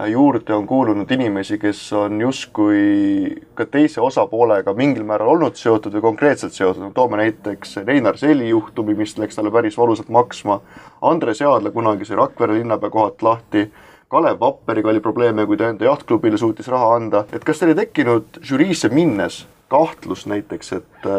juurde 0.07 0.53
on 0.53 0.67
kuulunud 0.67 1.11
inimesi, 1.11 1.57
kes 1.57 1.93
on 1.93 2.21
justkui 2.21 3.35
ka 3.55 3.65
teise 3.65 4.01
osapoolega 4.01 4.73
mingil 4.73 5.05
määral 5.07 5.31
olnud 5.35 5.55
seotud 5.55 5.95
või 5.95 6.03
konkreetselt 6.09 6.53
seotud, 6.53 6.83
no 6.83 6.91
toome 6.95 7.19
näiteks 7.21 7.77
Reinar 7.87 8.17
Seli 8.19 8.49
juhtumi, 8.49 8.95
mis 8.97 9.15
läks 9.17 9.39
talle 9.39 9.51
päris 9.55 9.77
valusalt 9.77 10.11
maksma, 10.11 10.59
Andres 11.01 11.41
Jaadla 11.41 11.71
kunagi 11.71 12.05
sai 12.05 12.19
Rakvere 12.19 12.59
linnapea 12.59 12.91
kohalt 12.91 13.23
lahti, 13.23 13.69
Kalev 14.11 14.39
Vapperiga 14.39 14.91
oli 14.91 14.99
probleeme, 14.99 15.45
kui 15.45 15.57
ta 15.57 15.71
enda 15.71 15.87
jahtklubile 15.87 16.37
suutis 16.37 16.67
raha 16.71 16.93
anda, 16.95 17.25
et 17.33 17.43
kas 17.43 17.59
teil 17.59 17.73
ei 17.73 17.81
tekkinud 17.85 18.43
žüriisse 18.45 18.91
minnes 18.93 19.45
kahtlust 19.71 20.27
näiteks, 20.29 20.73
et 20.77 21.09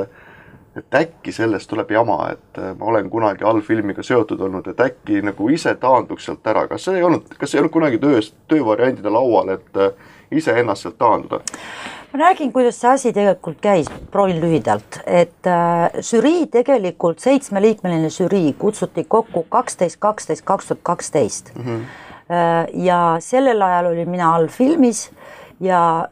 et 0.76 0.94
äkki 0.94 1.32
sellest 1.32 1.70
tuleb 1.70 1.90
jama, 1.90 2.18
et 2.32 2.58
äh, 2.60 2.72
ma 2.78 2.90
olen 2.92 3.10
kunagi 3.10 3.44
allfilmiga 3.44 4.02
seotud 4.04 4.40
olnud, 4.40 4.66
et 4.68 4.80
äkki 4.80 5.22
nagu 5.24 5.48
ise 5.52 5.74
taanduks 5.80 6.28
sealt 6.28 6.46
ära, 6.46 6.66
kas 6.68 6.84
see 6.84 6.98
ei 7.00 7.06
olnud, 7.06 7.32
kas 7.40 7.54
ei 7.54 7.62
olnud 7.62 7.72
kunagi 7.72 8.00
töös, 8.02 8.32
töövariandide 8.48 9.12
laual, 9.12 9.54
et 9.56 9.80
äh, 9.80 9.92
iseennast 10.30 10.86
sealt 10.86 10.98
taanduda? 10.98 11.40
ma 12.12 12.20
räägin, 12.22 12.52
kuidas 12.52 12.78
see 12.80 12.90
asi 12.90 13.12
tegelikult 13.12 13.58
käis, 13.60 13.88
proovin 14.12 14.38
lühidalt, 14.40 15.00
et 15.04 15.48
äh, 15.50 16.00
žürii 16.00 16.46
tegelikult, 16.52 17.20
seitsmeliikmeline 17.24 18.10
žürii 18.12 18.54
kutsuti 18.58 19.04
kokku 19.04 19.46
kaksteist, 19.52 19.98
kaksteist, 20.00 20.44
kaks 20.44 20.70
tuhat 20.70 20.84
kaksteist. 20.86 21.52
Mhm. 21.56 21.82
Äh, 22.26 22.62
ja 22.84 23.00
sellel 23.20 23.62
ajal 23.62 23.92
olin 23.92 24.10
mina 24.10 24.34
allfilmis 24.34 25.10
ja 25.60 26.08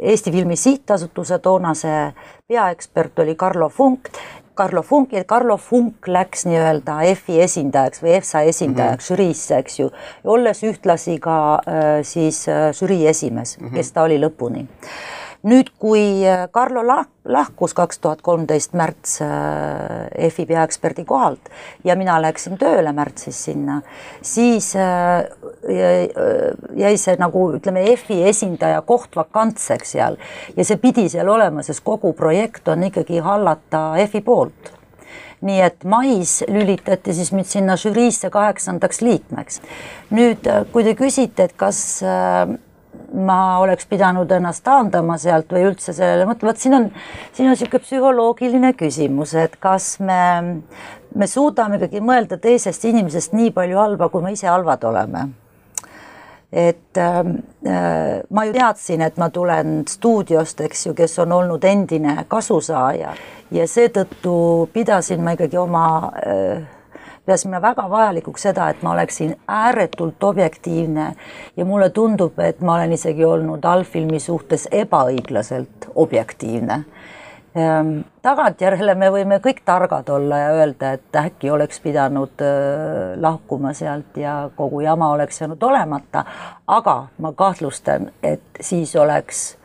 Eesti 0.00 0.32
Filmi 0.32 0.56
Sihtasutuse 0.56 1.38
toonase 1.38 2.12
peaekspert 2.48 3.18
oli 3.18 3.34
Carlo 3.34 3.68
Funk. 3.68 4.08
Carlo 4.56 4.82
Funk 4.82 5.12
ja 5.12 5.24
Carlo 5.24 5.56
Funk 5.56 6.08
läks 6.08 6.46
nii-öelda 6.48 6.96
EFI 7.06 7.36
esindajaks 7.44 8.02
või 8.02 8.16
EFSA 8.16 8.40
esindajaks 8.50 9.10
mm 9.10 9.14
-hmm. 9.14 9.20
žüriisse, 9.22 9.58
eks 9.58 9.78
ju, 9.78 9.90
olles 10.24 10.62
ühtlasi 10.66 11.18
ka 11.22 11.36
äh, 11.54 11.86
siis 12.02 12.48
äh, 12.48 12.72
žürii 12.74 13.06
esimees 13.06 13.58
mm, 13.58 13.66
-hmm. 13.66 13.74
kes 13.74 13.92
ta 13.92 14.02
oli 14.02 14.18
lõpuni 14.18 14.66
nüüd, 15.46 15.70
kui 15.78 16.24
äh, 16.26 16.46
Carlo 16.50 16.82
lahkus 16.84 17.74
kaks 17.76 18.00
tuhat 18.02 18.22
kolmteist 18.26 18.74
märts 18.78 19.20
äh, 19.22 20.08
EFI 20.26 20.46
peaeksperdi 20.48 21.04
kohalt 21.06 21.50
ja 21.86 21.94
mina 21.98 22.16
läksin 22.22 22.58
tööle 22.58 22.92
märtsis 22.96 23.38
sinna, 23.48 23.80
siis 24.22 24.72
äh, 24.76 25.28
jäi 26.78 26.96
see 26.98 27.18
nagu 27.20 27.44
ütleme, 27.58 27.84
EFI 27.92 28.22
esindaja 28.30 28.82
koht 28.86 29.14
vakantseks 29.18 29.94
seal 29.94 30.18
ja 30.56 30.66
see 30.66 30.80
pidi 30.82 31.08
seal 31.12 31.30
olema, 31.30 31.62
sest 31.66 31.84
kogu 31.86 32.12
projekt 32.18 32.68
on 32.68 32.88
ikkagi 32.90 33.22
hallata 33.22 33.92
EFI 34.02 34.24
poolt 34.26 34.74
nii 35.38 35.60
et 35.62 35.84
mais 35.86 36.40
lülitati 36.50 37.12
siis 37.14 37.28
mind 37.30 37.46
sinna 37.46 37.76
žüriisse 37.78 38.26
kaheksandaks 38.34 39.04
liikmeks. 39.06 39.60
nüüd, 40.10 40.48
kui 40.72 40.82
te 40.82 40.96
küsite, 40.98 41.46
et 41.46 41.54
kas 41.54 42.02
ma 43.12 43.58
oleks 43.62 43.86
pidanud 43.88 44.30
ennast 44.36 44.64
taandama 44.66 45.16
sealt 45.20 45.50
või 45.52 45.64
üldse 45.70 45.94
sellele 45.96 46.26
mõtlema, 46.28 46.52
vot 46.52 46.62
siin 46.62 46.76
on, 46.76 46.86
siin 47.32 47.48
on 47.48 47.54
niisugune 47.54 47.82
psühholoogiline 47.84 48.72
küsimus, 48.76 49.34
et 49.38 49.56
kas 49.60 49.96
me, 50.04 50.20
me 51.14 51.28
suudame 51.30 51.78
ikkagi 51.80 52.02
mõelda 52.04 52.40
teisest 52.42 52.84
inimesest 52.90 53.36
nii 53.36 53.52
palju 53.56 53.80
halba, 53.80 54.10
kui 54.12 54.24
me 54.24 54.34
ise 54.36 54.50
halvad 54.50 54.84
oleme. 54.84 55.28
et 56.52 56.96
ähm, 56.96 57.34
äh, 57.66 58.22
ma 58.30 58.44
ju 58.44 58.52
teadsin, 58.52 59.02
et 59.04 59.18
ma 59.20 59.28
tulen 59.28 59.82
stuudiost, 59.88 60.60
eks 60.64 60.86
ju, 60.86 60.94
kes 60.96 61.18
on 61.18 61.32
olnud 61.32 61.64
endine 61.64 62.24
kasusaaja 62.28 63.12
ja 63.52 63.66
seetõttu 63.68 64.68
pidasin 64.72 65.20
ma 65.24 65.36
ikkagi 65.36 65.60
oma 65.60 65.84
äh, 66.24 66.77
peasin 67.28 67.52
ma 67.52 67.60
väga 67.62 67.84
vajalikuks 67.90 68.48
seda, 68.48 68.70
et 68.72 68.82
ma 68.82 68.94
oleksin 68.96 69.36
ääretult 69.48 70.24
objektiivne. 70.24 71.12
Ja 71.56 71.64
mulle 71.68 71.90
tundub, 71.90 72.38
et 72.40 72.60
ma 72.60 72.78
olen 72.78 72.96
isegi 72.96 73.24
olnud 73.24 73.64
allfilmi 73.64 74.20
suhtes 74.20 74.68
ebaõiglaselt 74.72 75.90
objektiivne. 75.94 76.82
Ehm, 77.58 78.00
tagantjärele 78.22 78.94
me 78.94 79.08
võime 79.10 79.38
kõik 79.42 79.62
targad 79.66 80.08
olla 80.12 80.38
ja 80.38 80.48
öelda, 80.60 80.92
et 80.96 81.16
äkki 81.16 81.50
oleks 81.50 81.80
pidanud 81.80 82.44
äh, 82.44 83.16
lahkuma 83.20 83.72
sealt 83.74 84.16
ja 84.20 84.50
kogu 84.56 84.80
jama 84.84 85.10
oleks 85.14 85.40
jäänud 85.40 85.62
olemata, 85.62 86.24
aga 86.66 86.96
ma 87.18 87.32
kahtlustan, 87.32 88.10
et 88.22 88.60
siis 88.60 88.96
oleks 88.96 89.57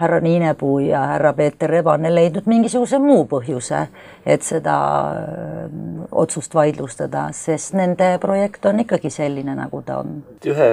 härra 0.00 0.20
Niinepuu 0.20 0.78
ja 0.78 1.00
härra 1.00 1.32
Peeter 1.32 1.70
Rebane 1.70 2.10
leidnud 2.14 2.48
mingisuguse 2.50 2.98
muu 2.98 3.24
põhjuse, 3.30 3.84
et 4.26 4.42
seda 4.42 4.76
äh, 5.14 5.74
otsust 6.10 6.54
vaidlustada, 6.54 7.28
sest 7.32 7.76
nende 7.78 8.16
projekt 8.22 8.66
on 8.66 8.82
ikkagi 8.82 9.10
selline, 9.14 9.54
nagu 9.54 9.82
ta 9.86 10.00
on. 10.02 10.16
ühe 10.46 10.70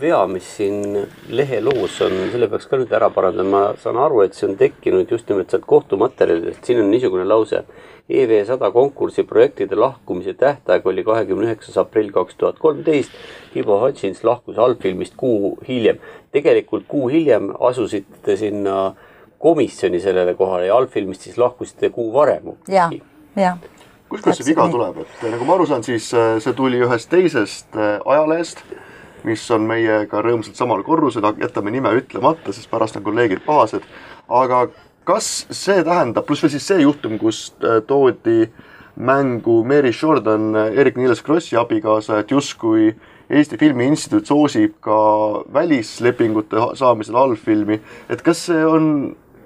vea, 0.00 0.22
mis 0.30 0.48
siin 0.56 1.04
lehe 1.28 1.60
loos 1.60 2.00
on, 2.06 2.16
selle 2.32 2.48
peaks 2.52 2.70
ka 2.70 2.80
nüüd 2.80 2.92
ära 2.96 3.10
parandama, 3.12 3.50
ma 3.54 3.64
saan 3.80 4.00
aru, 4.00 4.24
et 4.24 4.36
see 4.38 4.48
on 4.48 4.56
tekkinud 4.60 5.10
just 5.12 5.28
nimelt 5.28 5.52
sealt 5.52 5.68
kohtumaterjalidest, 5.68 6.64
siin 6.64 6.80
on 6.80 6.88
niisugune 6.94 7.28
lause 7.28 7.66
EV 8.08 8.44
sada 8.44 8.68
konkursi 8.70 9.22
projektide 9.24 9.76
lahkumise 9.80 10.34
tähtaeg 10.36 10.86
oli 10.86 11.04
kahekümne 11.04 11.46
üheksas 11.46 11.78
aprill 11.80 12.10
kaks 12.12 12.36
tuhat 12.36 12.58
kolmteist. 12.60 13.14
Ivo 13.56 13.78
Hutchins 13.80 14.20
lahkus 14.24 14.58
allfilmist 14.58 15.14
kuu 15.16 15.54
hiljem. 15.68 15.96
Tegelikult 16.34 16.88
kuu 16.90 17.08
hiljem 17.12 17.52
asusite 17.60 18.36
sinna 18.36 18.94
komisjoni 19.38 20.00
sellele 20.00 20.34
kohale 20.34 20.66
ja 20.66 20.76
allfilmist 20.76 21.28
siis 21.28 21.38
lahkusite 21.38 21.90
kuu 21.94 22.12
varem. 22.12 22.54
ja, 22.68 22.90
ja 23.36 23.56
kust 24.08 24.40
see 24.40 24.50
viga 24.52 24.66
tuleb, 24.70 25.02
et 25.02 25.22
nagu 25.32 25.46
ma 25.46 25.56
aru 25.56 25.66
saan, 25.68 25.84
siis 25.86 26.08
äh, 26.16 26.36
see 26.42 26.54
tuli 26.56 26.80
ühest 26.84 27.10
teisest 27.12 27.76
äh, 27.76 27.96
ajalehest, 28.04 28.62
mis 29.24 29.44
on 29.54 29.64
meiega 29.68 30.20
rõõmsalt 30.24 30.58
samal 30.58 30.84
korrusel, 30.84 31.24
jätame 31.40 31.72
nime 31.74 31.94
ütlemata, 31.98 32.52
sest 32.52 32.70
pärast 32.70 32.98
on 33.00 33.06
kolleegid 33.06 33.42
pahased. 33.46 33.86
aga 34.28 34.66
kas 35.08 35.46
see 35.50 35.82
tähendab, 35.84 36.26
pluss 36.28 36.44
veel 36.44 36.54
siis 36.54 36.68
see 36.68 36.84
juhtum, 36.84 37.18
kus 37.18 37.48
äh, 37.64 37.80
toodi 37.86 38.50
mängu 38.94 39.64
Mary 39.66 39.90
Jordan, 39.90 40.52
Eerik-Niiles 40.70 41.24
Krossi 41.26 41.56
abikaasa, 41.58 42.20
et 42.22 42.30
justkui 42.30 42.92
Eesti 43.34 43.58
Filmi 43.58 43.88
Instituut 43.90 44.28
soosib 44.30 44.76
ka 44.84 44.96
välislepingute 45.52 46.68
saamisel 46.78 47.16
allfilmi, 47.18 47.80
et 48.08 48.22
kas 48.22 48.44
see 48.46 48.66
on 48.66 48.84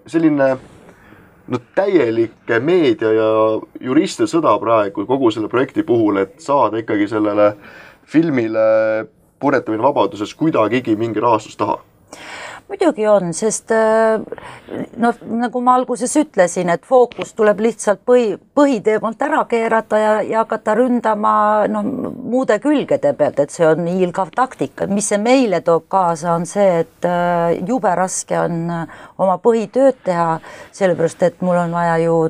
selline 0.08 0.48
no 1.48 1.60
täielik 1.74 2.52
meedia 2.60 3.12
ja 3.16 3.28
juristide 3.80 4.28
sõda 4.28 4.52
praegu 4.60 5.06
kogu 5.08 5.30
selle 5.32 5.48
projekti 5.48 5.86
puhul, 5.88 6.20
et 6.20 6.36
saada 6.44 6.82
ikkagi 6.82 7.08
sellele 7.08 7.52
filmile 8.08 8.66
puretamine 9.40 9.82
vabaduses 9.82 10.34
kuidagigi 10.36 10.96
mingi 10.96 11.20
rahastus 11.24 11.56
taha 11.56 11.78
muidugi 12.68 13.06
on, 13.08 13.32
sest 13.36 13.72
äh, 13.72 14.20
noh, 15.00 15.20
nagu 15.40 15.60
ma 15.64 15.74
alguses 15.78 16.12
ütlesin, 16.20 16.70
et 16.72 16.84
fookus 16.86 17.32
tuleb 17.36 17.62
lihtsalt 17.64 18.02
põhi, 18.06 18.34
põhiteemalt 18.58 19.22
ära 19.24 19.44
keerata 19.48 20.00
ja, 20.00 20.12
ja 20.26 20.42
hakata 20.42 20.74
ründama 20.78 21.32
noh, 21.72 21.86
muude 22.28 22.58
külgede 22.62 23.14
pealt, 23.18 23.40
et 23.40 23.54
see 23.54 23.66
on 23.66 23.86
hiilgav 23.88 24.32
taktika. 24.36 24.86
mis 24.86 25.08
see 25.08 25.20
meile 25.22 25.62
toob 25.64 25.88
kaasa, 25.88 26.34
on 26.34 26.46
see, 26.48 26.82
et 26.84 27.08
äh, 27.08 27.56
jube 27.68 27.94
raske 27.96 28.38
on 28.38 28.60
äh, 28.70 29.00
oma 29.18 29.38
põhitööd 29.42 30.04
teha, 30.04 30.38
sellepärast 30.76 31.24
et 31.28 31.40
mul 31.42 31.56
on 31.64 31.72
vaja 31.72 31.96
ju 32.04 32.20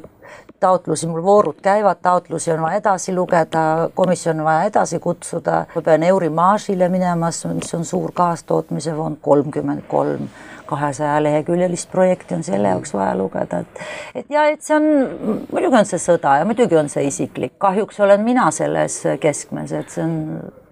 taotlusi, 0.60 1.06
mul 1.06 1.22
voorud 1.22 1.60
käivad, 1.62 2.02
taotlusi 2.02 2.52
on 2.52 2.62
vaja 2.62 2.82
edasi 2.82 3.14
lugeda, 3.14 3.62
komisjon 3.94 4.40
on 4.40 4.44
vaja 4.44 4.68
edasi 4.70 4.98
kutsuda, 4.98 5.64
ma 5.74 5.82
pean 5.82 6.02
Eurimaagile 6.02 6.88
minema, 6.92 7.32
mis 7.54 7.74
on 7.74 7.84
suur 7.84 8.12
kaastootmise 8.14 8.94
fond, 8.96 9.20
kolmkümmend 9.22 9.86
kolm 9.88 10.28
kahesaja 10.68 11.22
leheküljelist 11.22 11.90
projekti 11.90 12.34
on 12.34 12.42
selle 12.44 12.68
jaoks 12.68 12.92
vaja 12.94 13.14
lugeda, 13.16 13.62
et 13.64 13.80
et 14.14 14.30
ja 14.30 14.44
et 14.52 14.62
see 14.62 14.76
on, 14.76 14.88
muidugi 15.52 15.80
on 15.80 15.88
see 15.88 16.00
sõda 16.02 16.38
ja 16.42 16.48
muidugi 16.48 16.76
on 16.76 16.90
see 16.92 17.06
isiklik, 17.08 17.54
kahjuks 17.58 18.00
olen 18.04 18.24
mina 18.26 18.50
selles 18.54 19.00
keskmes, 19.20 19.72
et 19.72 19.94
see 19.94 20.04
on, 20.04 20.18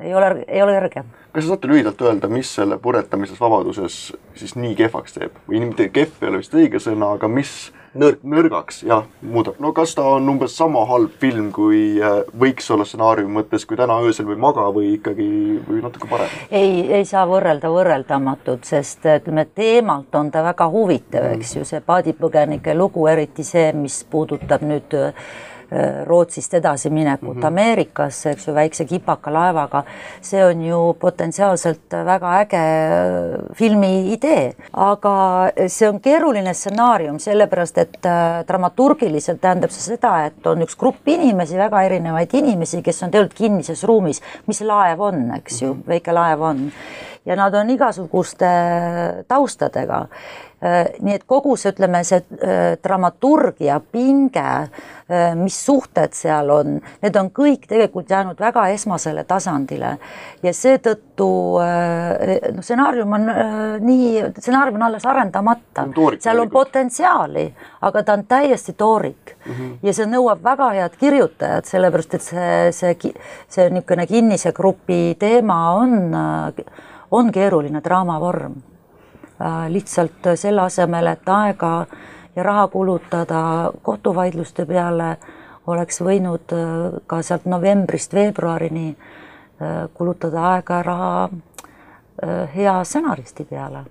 ei 0.00 0.14
ole, 0.14 0.32
ei 0.46 0.62
ole 0.62 0.76
kerge. 0.80 1.04
Kas 1.36 1.44
sa 1.44 1.52
saate 1.52 1.68
lühidalt 1.68 2.00
öelda, 2.00 2.28
mis 2.32 2.48
selle 2.56 2.78
puretamises 2.80 3.40
vabaduses 3.40 3.96
siis 4.40 4.54
nii 4.56 4.72
kehvaks 4.78 5.18
teeb 5.18 5.34
või 5.44 5.60
mitte 5.66 5.90
kehv 5.92 6.22
ei 6.22 6.30
ole 6.30 6.38
vist 6.40 6.54
õige 6.56 6.80
sõna, 6.80 7.10
aga 7.18 7.28
mis 7.28 7.50
nõrk. 7.92 8.22
nõrgaks, 8.24 8.78
jah, 8.88 9.02
muudab. 9.20 9.58
no 9.60 9.74
kas 9.76 9.92
ta 9.98 10.06
on 10.16 10.30
umbes 10.32 10.56
sama 10.56 10.86
halb 10.88 11.12
film, 11.20 11.50
kui 11.52 11.98
äh, 12.00 12.22
võiks 12.40 12.70
olla 12.72 12.86
stsenaariumi 12.88 13.36
mõttes, 13.36 13.66
kui 13.68 13.76
Täna 13.76 13.98
öösel 14.00 14.28
või 14.30 14.38
Maga 14.40 14.64
või 14.72 14.94
ikkagi, 14.94 15.26
või 15.66 15.82
natuke 15.84 16.08
parem? 16.08 16.32
ei, 16.48 16.86
ei 17.00 17.04
saa 17.04 17.26
võrrelda 17.28 17.68
võrreldamatut, 17.74 18.64
sest 18.64 19.04
ütleme, 19.18 19.44
teemalt 19.52 20.16
on 20.16 20.32
ta 20.32 20.44
väga 20.46 20.70
huvitav, 20.72 21.28
eks 21.34 21.58
ju, 21.58 21.66
see 21.68 21.84
paadipõgenike 21.84 22.78
lugu, 22.78 23.04
eriti 23.12 23.44
see, 23.44 23.68
mis 23.76 24.00
puudutab 24.08 24.64
nüüd 24.64 24.96
äh, 24.96 25.12
Äh, 25.12 25.55
Rootsist 26.06 26.54
edasiminekut 26.54 27.34
mm 27.36 27.42
-hmm. 27.42 27.46
Ameerikasse, 27.46 28.30
eks 28.30 28.48
ju, 28.48 28.54
väikse 28.54 28.84
kipaka 28.84 29.32
laevaga. 29.32 29.84
see 30.20 30.44
on 30.44 30.62
ju 30.64 30.96
potentsiaalselt 31.00 31.92
väga 32.04 32.40
äge 32.40 32.56
äh, 32.56 33.40
filmi 33.54 34.12
idee, 34.12 34.54
aga 34.72 35.50
see 35.66 35.88
on 35.88 36.00
keeruline 36.00 36.54
stsenaarium, 36.54 37.18
sellepärast 37.18 37.78
et 37.78 38.06
äh, 38.06 38.46
dramaturgiliselt 38.48 39.40
tähendab 39.40 39.70
see 39.70 39.94
seda, 39.94 40.26
et 40.26 40.46
on 40.46 40.62
üks 40.62 40.76
grupp 40.78 41.08
inimesi, 41.08 41.58
väga 41.58 41.82
erinevaid 41.82 42.34
inimesi, 42.34 42.82
kes 42.82 43.02
on 43.02 43.10
tegelikult 43.10 43.38
kinnises 43.38 43.84
ruumis, 43.84 44.22
mis 44.46 44.60
laev 44.60 45.00
on, 45.00 45.30
eks 45.36 45.62
ju, 45.62 45.74
mhm. 45.74 45.82
väike 45.88 46.12
laev 46.12 46.40
on 46.40 46.72
ja 47.26 47.36
nad 47.36 47.54
on 47.54 47.70
igasuguste 47.70 48.46
taustadega 49.28 50.06
Äh, 50.06 50.45
nii 50.56 51.12
et 51.12 51.24
kogu 51.28 51.52
see, 51.60 51.70
ütleme, 51.74 52.00
see 52.06 52.22
äh, 52.40 52.76
dramaturgia 52.82 53.76
pinge, 53.92 54.44
äh, 55.10 55.34
mis 55.36 55.58
suhted 55.66 56.14
seal 56.16 56.48
on, 56.50 56.78
need 57.02 57.16
on 57.20 57.28
kõik 57.34 57.66
tegelikult 57.68 58.08
jäänud 58.10 58.40
väga 58.40 58.64
esmasele 58.72 59.26
tasandile. 59.28 59.96
Ja 60.42 60.52
seetõttu 60.56 61.28
noh, 61.60 62.62
stsenaarium 62.64 63.12
on 63.18 63.28
nii, 63.84 64.22
stsenaarium 64.38 64.80
on 64.80 64.86
alles 64.88 65.04
arendamata, 65.06 65.84
seal 66.24 66.40
on 66.40 66.50
potentsiaali, 66.50 67.46
aga 67.84 68.02
ta 68.02 68.16
on 68.16 68.24
täiesti 68.28 68.72
toorik. 68.72 69.36
Mm 69.46 69.52
-hmm. 69.52 69.74
ja 69.82 69.92
see 69.92 70.06
nõuab 70.06 70.40
väga 70.44 70.70
head 70.70 70.96
kirjutajat, 70.98 71.64
sellepärast 71.66 72.14
et 72.14 72.22
see, 72.22 72.72
see, 72.72 73.12
see 73.48 73.68
niisugune 73.70 74.06
kinnise 74.06 74.52
grupi 74.52 75.16
teema 75.18 75.72
on, 75.72 76.16
on 77.10 77.32
keeruline 77.32 77.80
draamavorm. 77.84 78.56
Äh, 78.56 78.75
lihtsalt 79.68 80.28
selle 80.34 80.62
asemel, 80.62 81.06
et 81.06 81.28
aega 81.28 81.86
ja 82.36 82.42
raha 82.42 82.68
kulutada 82.68 83.72
kohtuvaidluste 83.82 84.66
peale, 84.66 85.16
oleks 85.66 86.00
võinud 86.00 86.54
äh, 86.54 87.00
ka 87.06 87.22
sealt 87.22 87.44
novembrist 87.44 88.14
veebruarini 88.14 88.88
äh, 88.92 89.88
kulutada 89.94 90.52
aega 90.54 90.80
ja 90.80 90.82
raha 90.82 91.28
hea 92.54 92.72
stsenaristi 92.84 93.44
peale. 93.44 93.82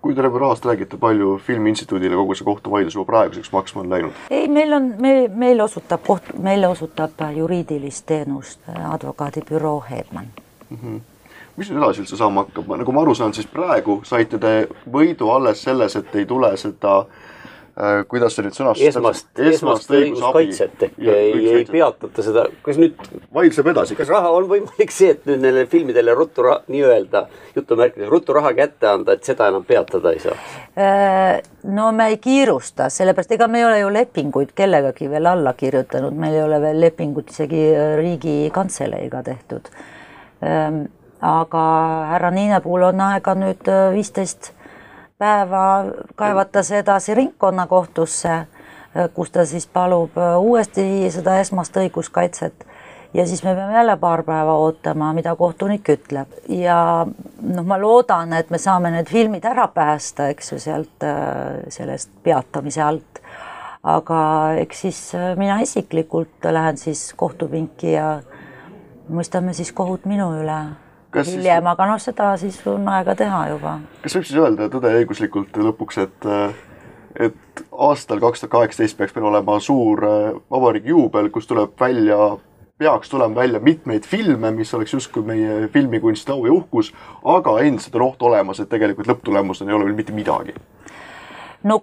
kui 0.00 0.14
te 0.14 0.22
rahast 0.22 0.64
räägite, 0.64 0.96
palju 0.96 1.34
Filmi 1.44 1.68
Instituudile 1.68 2.16
kogu 2.16 2.34
see 2.34 2.44
kohtuvaidlus 2.44 2.94
juba 2.94 3.04
praeguseks 3.10 3.52
maksma 3.52 3.82
on 3.82 3.90
läinud? 3.90 4.22
ei, 4.30 4.48
meil 4.48 4.72
on, 4.72 4.94
me, 4.98 5.28
meil 5.28 5.60
osutab 5.60 6.00
koht, 6.06 6.32
meile 6.38 6.68
osutab 6.68 7.20
juriidilist 7.36 8.06
teenust 8.06 8.60
advokaadibüroo 8.72 9.84
Hedman 9.90 10.32
mm. 10.70 10.76
-hmm 10.76 11.09
mis 11.60 11.70
nüüd 11.70 11.82
edasi 11.82 12.04
üldse 12.04 12.16
saama 12.16 12.46
hakkab, 12.46 12.70
nagu 12.80 12.94
ma 12.96 13.04
aru 13.04 13.16
saan, 13.16 13.34
siis 13.36 13.48
praegu 13.50 14.00
saite 14.08 14.40
te 14.40 14.54
võidu 14.88 15.28
alles 15.34 15.60
selles, 15.66 15.96
et 15.98 16.16
ei 16.16 16.26
tule 16.28 16.50
seda 16.60 16.94
äh, 17.02 18.00
kuidas 18.08 18.36
see 18.36 18.46
nüüd 18.46 18.56
sõnastus 18.56 18.88
esmast, 18.88 19.28
esmast 19.36 19.92
õiguskaitset 19.92 20.84
ehk 20.86 20.96
ei, 21.04 21.42
ei 21.52 21.66
peatata 21.68 22.24
seda, 22.24 22.46
kas 22.64 22.80
nüüd 22.80 22.96
vaidleb 23.34 23.70
edasi. 23.74 23.96
kas 23.98 24.08
raha 24.12 24.30
on 24.36 24.48
võimalik 24.50 24.94
see, 24.94 25.12
et 25.14 25.26
nüüd 25.28 25.42
nendele 25.42 25.66
filmidele 25.70 26.14
ruttu 26.16 26.46
nii-öelda 26.72 27.26
jutumärkides 27.56 28.08
ruttu 28.12 28.36
raha 28.36 28.54
kätte 28.56 28.88
anda, 28.90 29.18
et 29.18 29.28
seda 29.28 29.50
enam 29.52 29.66
peatada 29.68 30.14
ei 30.16 30.22
saa? 30.22 30.36
Äh, 30.80 31.42
no 31.68 31.90
me 31.96 32.08
ei 32.14 32.16
kiirusta, 32.22 32.88
sellepärast 32.92 33.36
ega 33.36 33.50
me 33.52 33.60
ei 33.60 33.68
ole 33.68 33.82
ju 33.82 33.92
lepinguid 33.98 34.54
kellegagi 34.56 35.10
veel 35.12 35.28
alla 35.28 35.52
kirjutanud, 35.58 36.16
meil 36.16 36.38
ei 36.38 36.46
ole 36.46 36.62
veel 36.64 36.80
lepingut 36.88 37.36
isegi 37.36 37.66
Riigikantseleiga 38.00 39.22
tehtud. 39.28 39.68
Ähm, 40.40 40.86
aga 41.20 41.62
härra 42.08 42.30
Niine 42.30 42.60
puhul 42.60 42.88
on 42.88 43.00
aega 43.04 43.34
nüüd 43.36 43.68
äh, 43.68 43.90
viisteist 43.92 44.52
päeva 45.20 45.84
kaevata 46.16 46.62
see 46.64 46.80
edasi 46.80 47.14
ringkonnakohtusse, 47.14 48.32
äh, 48.32 49.08
kus 49.14 49.30
ta 49.30 49.44
siis 49.44 49.66
palub 49.66 50.16
äh, 50.18 50.38
uuesti 50.40 51.10
seda 51.12 51.38
esmast 51.40 51.76
õiguskaitset. 51.76 52.66
Ja 53.14 53.24
siis 53.26 53.42
me 53.42 53.56
peame 53.58 53.74
jälle 53.74 53.96
paar 53.98 54.22
päeva 54.22 54.54
ootama, 54.62 55.08
mida 55.12 55.34
kohtunik 55.36 55.88
ütleb. 55.90 56.30
Ja 56.48 57.06
noh, 57.42 57.64
ma 57.66 57.78
loodan, 57.80 58.32
et 58.38 58.52
me 58.54 58.58
saame 58.58 58.92
need 58.94 59.10
filmid 59.10 59.44
ära 59.50 59.66
päästa, 59.74 60.28
eks 60.30 60.52
ju, 60.52 60.58
sealt 60.62 61.06
sellest 61.68 62.12
peatamise 62.22 62.82
alt. 62.82 63.18
aga 63.82 64.16
eks 64.60 64.80
siis 64.80 64.98
mina 65.40 65.54
isiklikult 65.64 66.44
lähen 66.44 66.76
siis 66.76 67.14
kohtupinki 67.16 67.92
ja 67.92 68.20
mõistame 69.08 69.54
siis 69.56 69.72
kohut 69.72 70.04
minu 70.04 70.26
üle 70.36 70.58
hiljem, 71.16 71.66
aga 71.66 71.86
noh, 71.90 72.00
seda 72.02 72.32
siis 72.40 72.60
on 72.70 72.88
aega 72.88 73.14
teha 73.18 73.44
juba. 73.54 73.78
kas 74.02 74.16
võib 74.16 74.26
siis 74.28 74.40
öelda 74.40 74.68
tõde 74.72 74.92
õiguslikult 75.00 75.56
lõpuks, 75.68 76.02
et 76.04 76.28
et 77.20 77.64
aastal 77.72 78.20
kaks 78.22 78.44
tuhat 78.44 78.52
kaheksateist 78.52 78.98
peaks 78.98 79.16
meil 79.16 79.26
olema 79.32 79.58
suur 79.60 80.04
äh, 80.06 80.30
vabariigi 80.50 80.94
juubel, 80.94 81.30
kus 81.34 81.48
tuleb 81.50 81.74
välja, 81.80 82.36
peaks 82.78 83.10
tulema 83.10 83.42
välja 83.42 83.60
mitmeid 83.60 84.06
filme, 84.06 84.52
mis 84.54 84.74
oleks 84.74 84.94
justkui 84.94 85.26
meie 85.26 85.68
filmikunsti 85.72 86.32
au 86.32 86.46
ja 86.46 86.52
uhkus, 86.54 86.92
aga 87.24 87.58
endiselt 87.66 87.98
on 87.98 88.06
oht 88.06 88.22
olemas, 88.22 88.60
et 88.60 88.70
tegelikult 88.70 89.10
lõpptulemusena 89.10 89.72
ei 89.72 89.78
ole 89.78 89.90
veel 89.90 89.98
mitte 89.98 90.16
midagi 90.16 90.54
no 91.62 91.76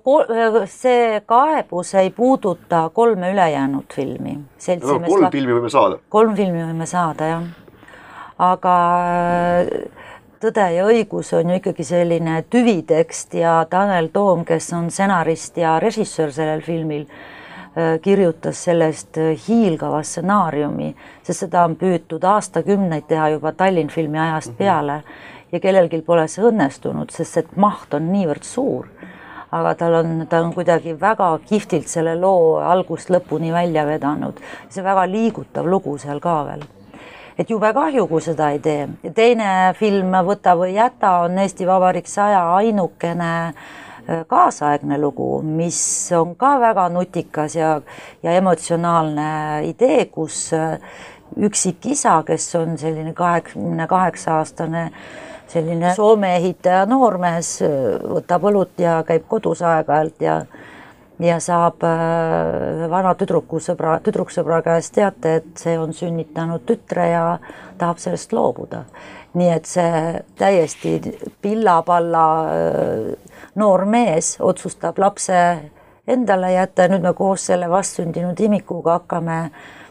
see 0.66 1.22
kaebus 1.30 1.94
ei 2.02 2.10
puuduta 2.10 2.88
kolme 2.94 3.30
ülejäänud 3.30 3.94
filmi. 3.94 4.40
No, 4.82 5.00
kolm 5.06 5.30
filmi 5.32 5.54
võime 5.54 5.70
saada. 5.70 6.00
kolm 6.10 6.34
filmi 6.36 6.64
võime 6.64 6.88
saada, 6.90 7.28
jah 7.30 7.67
aga 8.38 8.76
äh, 9.64 10.06
Tõde 10.38 10.68
ja 10.70 10.84
õigus 10.86 11.32
on 11.34 11.50
ju 11.50 11.56
ikkagi 11.58 11.82
selline 11.82 12.44
tüvitekst 12.46 13.32
ja 13.40 13.56
Tanel 13.72 14.12
Toom, 14.14 14.44
kes 14.46 14.68
on 14.78 14.92
stsenarist 14.94 15.58
ja 15.58 15.80
režissöör 15.82 16.30
sellel 16.36 16.62
filmil, 16.62 17.08
äh, 17.74 17.96
kirjutas 18.04 18.62
sellest 18.68 19.18
äh, 19.18 19.32
hiilgava 19.48 20.04
stsenaariumi, 20.06 20.92
sest 21.26 21.48
seda 21.48 21.66
on 21.66 21.74
püütud 21.82 22.22
aastakümneid 22.22 23.10
teha 23.10 23.32
juba 23.34 23.56
Tallinn 23.58 23.90
filmi 23.90 24.22
ajast 24.28 24.54
mhm. 24.54 24.60
peale 24.62 25.00
ja 25.52 25.64
kellelgi 25.64 26.04
pole 26.06 26.30
see 26.30 26.46
õnnestunud, 26.46 27.10
sest 27.10 27.42
et 27.42 27.58
maht 27.58 27.98
on 27.98 28.12
niivõrd 28.14 28.46
suur. 28.46 28.94
aga 29.52 29.74
tal 29.80 30.02
on, 30.04 30.26
ta 30.30 30.44
on 30.44 30.54
kuidagi 30.54 30.94
väga 31.02 31.34
kihvtilt 31.50 31.90
selle 31.90 32.14
loo 32.20 32.58
algust 32.62 33.10
lõpuni 33.10 33.50
välja 33.56 33.90
vedanud, 33.90 34.38
see 34.70 34.84
väga 34.86 35.10
liigutav 35.10 35.66
lugu 35.66 35.98
seal 35.98 36.20
ka 36.22 36.44
veel 36.46 36.68
et 37.38 37.50
jube 37.50 37.70
kahju, 37.74 38.08
kui 38.10 38.22
seda 38.24 38.52
ei 38.54 38.60
tee. 38.60 38.88
teine 39.16 39.74
film 39.78 40.16
Võta 40.28 40.56
või 40.58 40.74
jäta 40.76 41.20
on 41.26 41.38
Eesti 41.40 41.68
Vabariik 41.68 42.10
saja 42.10 42.42
ainukene 42.56 43.34
äh, 43.48 44.24
kaasaegne 44.28 44.98
lugu, 45.02 45.42
mis 45.42 45.80
on 46.18 46.36
ka 46.36 46.58
väga 46.62 46.88
nutikas 46.90 47.56
ja, 47.56 47.78
ja 48.24 48.34
emotsionaalne 48.40 49.30
idee, 49.70 50.06
kus 50.12 50.50
äh, 50.58 50.80
üksik 51.38 51.86
isa, 51.94 52.22
kes 52.26 52.50
on 52.56 52.78
selline 52.78 53.14
kaheksakümne 53.14 53.88
kaheksa 53.88 54.40
aastane 54.42 54.90
selline 55.48 55.94
Soome 55.96 56.36
ehitaja 56.36 56.86
noormees, 56.90 57.58
äh, 57.62 58.00
võtab 58.18 58.50
õlut 58.50 58.82
ja 58.82 59.02
käib 59.08 59.30
kodus 59.30 59.62
aeg-ajalt 59.62 60.26
ja 60.26 60.42
ja 61.20 61.40
saab 61.42 61.84
äh, 61.86 62.90
vana 62.90 63.14
tüdrukusõbra, 63.18 63.98
tüdruksõbra 64.06 64.62
käest 64.66 64.94
teate, 64.98 65.38
et 65.42 65.62
see 65.62 65.78
on 65.80 65.94
sünnitanud 65.94 66.66
tütre 66.68 67.10
ja 67.12 67.24
tahab 67.78 68.02
sellest 68.02 68.34
loobuda. 68.34 68.86
nii 69.38 69.50
et 69.54 69.66
see 69.70 70.20
täiesti 70.38 71.00
pilla-palla 71.42 72.28
äh, 72.50 73.34
noor 73.56 73.86
mees 73.86 74.38
otsustab 74.42 74.98
lapse 74.98 75.40
endale 76.08 76.52
jätta 76.52 76.86
ja 76.86 76.94
nüüd 76.94 77.04
me 77.04 77.14
koos 77.14 77.46
selle 77.50 77.70
vastsündinud 77.70 78.40
imikuga 78.40 79.00
hakkame 79.02 79.40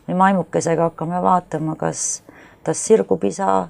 või 0.08 0.16
maimukesega 0.16 0.90
hakkame 0.90 1.22
vaatama, 1.22 1.76
kas 1.76 2.22
tast 2.64 2.88
sirgub 2.88 3.24
isa 3.24 3.68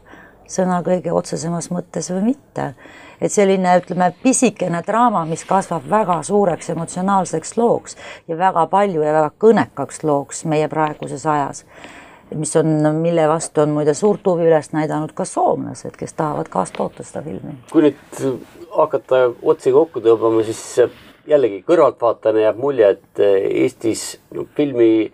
sõna 0.48 0.82
kõige 0.86 1.12
otsesemas 1.12 1.70
mõttes 1.74 2.12
või 2.12 2.32
mitte 2.32 2.74
et 3.20 3.32
selline, 3.32 3.76
ütleme, 3.80 4.10
pisikene 4.22 4.82
draama, 4.86 5.24
mis 5.28 5.44
kasvab 5.48 5.86
väga 5.90 6.20
suureks 6.26 6.70
emotsionaalseks 6.74 7.56
looks 7.56 7.96
ja 8.28 8.38
väga 8.38 8.66
palju 8.72 9.04
ja 9.04 9.14
väga 9.16 9.30
kõnekaks 9.44 10.02
looks 10.04 10.44
meie 10.44 10.68
praeguses 10.72 11.26
ajas, 11.26 11.64
mis 12.34 12.56
on, 12.56 12.72
mille 13.00 13.28
vastu 13.28 13.64
on 13.64 13.74
muide 13.76 13.94
suurt 13.94 14.26
huvi 14.26 14.48
üles 14.50 14.72
näidanud 14.74 15.14
ka 15.16 15.24
soomlased, 15.24 15.96
kes 15.98 16.16
tahavad 16.18 16.50
kaastoota 16.52 17.06
seda 17.06 17.24
filmi. 17.26 17.58
kui 17.72 17.88
nüüd 17.88 18.22
hakata 18.76 19.28
otsi 19.42 19.72
kokku 19.72 20.02
tõmbama, 20.04 20.44
siis 20.46 20.62
jällegi 21.26 21.62
kõrvaltvaatajana 21.66 22.48
jääb 22.48 22.58
mulje, 22.60 22.90
et 22.96 23.22
Eestis 23.26 24.18
filmi 24.56 25.12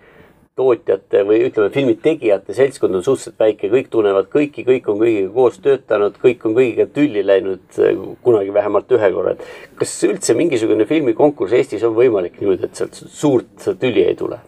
tootjate 0.56 1.22
või 1.24 1.38
ütleme, 1.46 1.70
filmi 1.72 1.94
tegijate 2.02 2.54
seltskond 2.56 2.98
on 2.98 3.04
suhteliselt 3.04 3.38
väike, 3.40 3.70
kõik 3.72 3.88
tunnevad 3.92 4.28
kõiki, 4.32 4.66
kõik 4.66 4.90
on 4.92 4.98
kõigiga 5.00 5.30
koos 5.32 5.56
töötanud, 5.64 6.18
kõik 6.20 6.44
on 6.48 6.56
kõigiga 6.58 6.86
tülli 6.92 7.24
läinud 7.24 7.80
kunagi 8.26 8.52
vähemalt 8.54 8.92
ühe 8.92 9.10
korra, 9.14 9.32
et 9.32 9.78
kas 9.80 9.94
üldse 10.08 10.36
mingisugune 10.36 10.84
filmikonkurss 10.88 11.56
Eestis 11.56 11.86
on 11.88 11.96
võimalik 11.96 12.36
niimoodi, 12.40 12.68
et 12.68 12.82
sealt 12.82 13.00
suurt 13.00 13.70
tüli 13.80 14.04
ei 14.04 14.18
tule? 14.18 14.42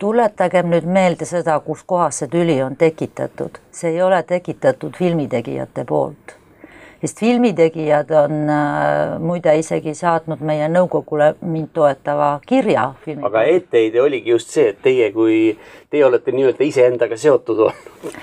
tuletagem 0.00 0.70
nüüd 0.72 0.86
meelde 0.88 1.26
seda, 1.28 1.58
kus 1.60 1.82
kohas 1.86 2.22
see 2.22 2.30
tüli 2.32 2.56
on 2.64 2.76
tekitatud, 2.80 3.60
see 3.70 3.92
ei 3.92 4.02
ole 4.02 4.22
tekitatud 4.26 4.96
filmitegijate 4.96 5.84
poolt 5.84 6.39
sest 7.00 7.20
filmitegijad 7.20 8.10
on 8.10 8.50
äh, 8.50 9.18
muide 9.18 9.54
isegi 9.58 9.94
saatnud 9.96 10.42
meie 10.44 10.68
nõukogule 10.68 11.32
mind 11.40 11.72
toetava 11.76 12.32
kirja. 12.46 12.90
aga 13.22 13.44
etteheide 13.54 14.02
oligi 14.02 14.34
just 14.34 14.52
see, 14.52 14.70
et 14.74 14.82
teie 14.82 15.10
kui, 15.12 15.56
teie 15.90 16.04
olete 16.04 16.34
nii-öelda 16.36 16.66
iseendaga 16.66 17.16
seotud 17.16 17.66
olnud 17.68 18.18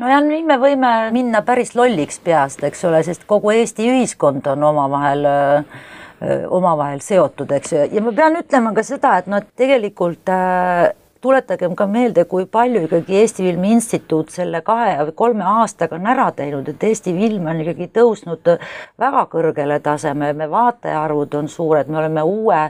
no 0.00 0.10
ja 0.10 0.20
nüüd 0.24 0.46
me 0.48 0.58
võime 0.60 0.92
minna 1.14 1.42
päris 1.46 1.74
lolliks 1.74 2.20
peast, 2.24 2.62
eks 2.64 2.84
ole, 2.88 3.02
sest 3.06 3.26
kogu 3.30 3.52
Eesti 3.54 3.88
ühiskond 3.90 4.46
on 4.52 4.68
omavahel 4.70 5.26
äh, 5.26 5.82
omavahel 6.48 7.00
seotud, 7.04 7.50
eks 7.56 7.74
ju, 7.74 7.84
ja 7.96 8.02
ma 8.04 8.12
pean 8.16 8.38
ütlema 8.40 8.74
ka 8.76 8.84
seda, 8.86 9.16
et 9.20 9.30
noh, 9.30 9.42
tegelikult 9.56 10.30
äh, 10.32 10.90
tuletagem 11.20 11.74
ka 11.76 11.86
meelde, 11.86 12.24
kui 12.24 12.46
palju 12.46 12.84
ikkagi 12.86 13.16
Eesti 13.20 13.44
Filmi 13.44 13.72
Instituut 13.76 14.30
selle 14.32 14.62
kahe 14.64 14.96
või 15.04 15.14
kolme 15.16 15.44
aastaga 15.44 15.98
on 15.98 16.06
ära 16.08 16.30
teinud, 16.36 16.68
et 16.68 16.84
Eesti 16.90 17.14
film 17.16 17.48
on 17.50 17.60
ikkagi 17.64 17.90
tõusnud 17.96 18.52
väga 19.00 19.24
kõrgele 19.32 19.80
tasemele, 19.84 20.50
vaataja 20.50 21.02
arvud 21.04 21.34
on 21.40 21.48
suured, 21.48 21.88
me 21.88 22.00
oleme 22.02 22.22
uue 22.22 22.60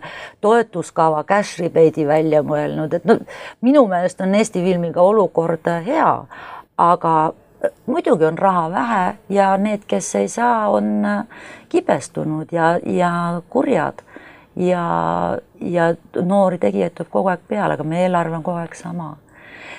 toetuskava 0.40 1.22
cash 1.28 1.60
rebate'i 1.62 2.06
välja 2.08 2.42
mõelnud, 2.46 2.94
et 2.94 3.06
no 3.06 3.20
minu 3.62 3.86
meelest 3.90 4.20
on 4.20 4.34
Eesti 4.34 4.64
filmiga 4.64 5.02
olukord 5.02 5.70
hea, 5.86 6.10
aga 6.80 7.14
muidugi 7.86 8.24
on 8.24 8.38
raha 8.38 8.70
vähe 8.70 9.04
ja 9.28 9.56
need, 9.56 9.86
kes 9.86 10.14
ei 10.14 10.28
saa, 10.28 10.68
on 10.70 11.04
kibestunud 11.68 12.52
ja, 12.52 12.78
ja 12.84 13.42
kurjad. 13.48 14.02
Ja, 14.56 15.38
ja 15.60 15.94
noori 16.14 16.58
tegijaid 16.58 16.94
tuleb 16.96 17.10
kogu 17.12 17.32
aeg 17.32 17.42
peale, 17.48 17.74
aga 17.74 17.84
meie 17.84 18.06
eelarve 18.08 18.36
on 18.38 18.42
kogu 18.46 18.62
aeg 18.62 18.74
sama. 18.74 19.16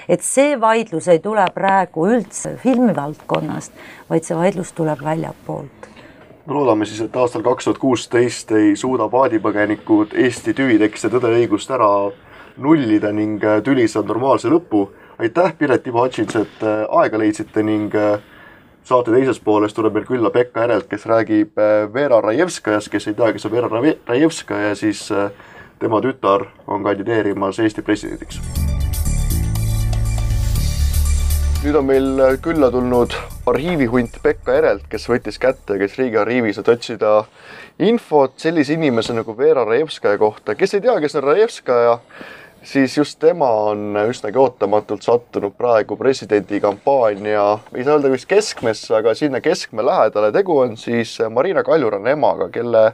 et 0.10 0.22
see 0.22 0.56
vaidlus 0.62 1.08
ei 1.08 1.20
tule 1.20 1.46
praegu 1.54 2.08
üldse 2.08 2.56
filmivaldkonnast, 2.64 3.72
vaid 4.10 4.24
see 4.28 4.38
vaidlus 4.38 4.72
tuleb 4.78 5.04
väljapoolt 5.04 5.90
no 6.46 6.54
loodame 6.54 6.86
siis, 6.86 7.02
et 7.02 7.16
aastal 7.16 7.44
kaks 7.46 7.66
tuhat 7.66 7.78
kuusteist 7.78 8.52
ei 8.52 8.76
suuda 8.76 9.08
paadipõgenikud 9.10 10.18
Eesti 10.26 10.54
tüvitekste 10.58 11.10
Tõde 11.10 11.32
ja 11.32 11.44
õigust 11.44 11.72
ära 11.72 11.92
nullida 12.58 13.12
ning 13.12 13.44
tüli 13.64 13.88
saab 13.88 14.08
normaalse 14.08 14.50
lõpu. 14.50 14.90
aitäh, 15.20 15.54
Piret 15.58 15.88
Ivo 15.88 16.02
Hutchins, 16.02 16.36
et 16.36 16.64
aega 16.90 17.18
leidsite 17.18 17.64
ning 17.64 17.94
saate 18.84 19.14
teises 19.14 19.40
pooles 19.40 19.74
tuleb 19.74 19.96
meil 19.96 20.06
külla 20.08 20.32
Pekka 20.34 20.66
Järelt, 20.66 20.88
kes 20.90 21.06
räägib 21.10 21.60
äh, 21.60 21.86
Vera 21.94 22.22
Rajevskajast, 22.22 22.90
kes 22.92 23.08
ei 23.12 23.18
tea, 23.18 23.32
kes 23.36 23.46
on 23.48 23.54
Vera 23.54 23.70
Rajevskaja, 23.72 24.74
siis 24.76 25.06
äh, 25.14 25.30
tema 25.82 26.02
tütar 26.02 26.46
on 26.68 26.84
kandideerimas 26.84 27.60
Eesti 27.60 27.82
presidendiks. 27.82 28.42
nüüd 31.62 31.76
on 31.78 31.86
meil 31.86 32.22
külla 32.42 32.72
tulnud 32.74 33.14
arhiivihunt 33.50 34.16
Pekka 34.24 34.56
Järelt, 34.56 34.88
kes 34.90 35.04
võttis 35.10 35.38
kätte, 35.42 35.78
kes 35.78 35.98
Riigiarhiivis, 36.00 36.58
et 36.58 36.70
otsida 36.74 37.12
infot 37.86 38.34
sellise 38.42 38.74
inimese 38.74 39.14
nagu 39.14 39.36
Vera 39.38 39.66
Rajevskaja 39.66 40.18
kohta. 40.18 40.56
kes 40.56 40.74
ei 40.74 40.82
tea, 40.82 41.00
kes 41.02 41.16
on 41.16 41.24
Rajevskaja, 41.24 42.00
siis 42.64 42.98
just 42.98 43.20
tema 43.20 43.50
on 43.72 43.98
üsnagi 44.10 44.38
ootamatult 44.38 45.02
sattunud 45.02 45.54
praegu 45.58 45.98
presidendi 45.98 46.60
kampaania, 46.62 47.58
ei 47.76 47.84
saa 47.84 47.98
öelda 47.98 48.12
vist 48.14 48.28
keskmesse, 48.30 48.94
aga 48.96 49.16
sinna 49.18 49.42
keskme 49.42 49.86
lähedale. 49.86 50.32
tegu 50.32 50.58
on 50.60 50.78
siis 50.78 51.18
Marina 51.30 51.64
Kaljuranna 51.64 52.10
emaga, 52.10 52.50
kelle 52.50 52.94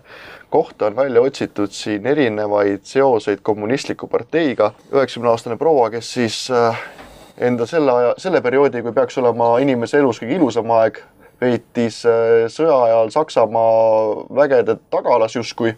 kohta 0.50 0.86
on 0.86 0.96
välja 0.96 1.22
otsitud 1.22 1.72
siin 1.72 2.08
erinevaid 2.08 2.84
seoseid 2.84 3.40
kommunistliku 3.44 4.08
parteiga. 4.08 4.72
üheksakümne 4.92 5.30
aastane 5.30 5.58
proua, 5.58 5.90
kes 5.90 6.14
siis 6.14 6.52
äh, 6.52 6.80
enda 7.38 7.66
selle 7.66 7.92
aja, 7.92 8.14
selle 8.18 8.42
perioodi, 8.42 8.82
kui 8.82 8.94
peaks 8.94 9.18
olema 9.18 9.58
inimese 9.60 10.00
elus 10.00 10.22
kõige 10.22 10.36
ilusam 10.40 10.72
aeg, 10.80 11.02
veetis 11.42 12.06
äh, 12.06 12.48
sõja 12.48 12.84
ajal 12.84 13.12
Saksamaa 13.12 14.28
vägede 14.36 14.78
tagalas 14.90 15.36
justkui 15.36 15.76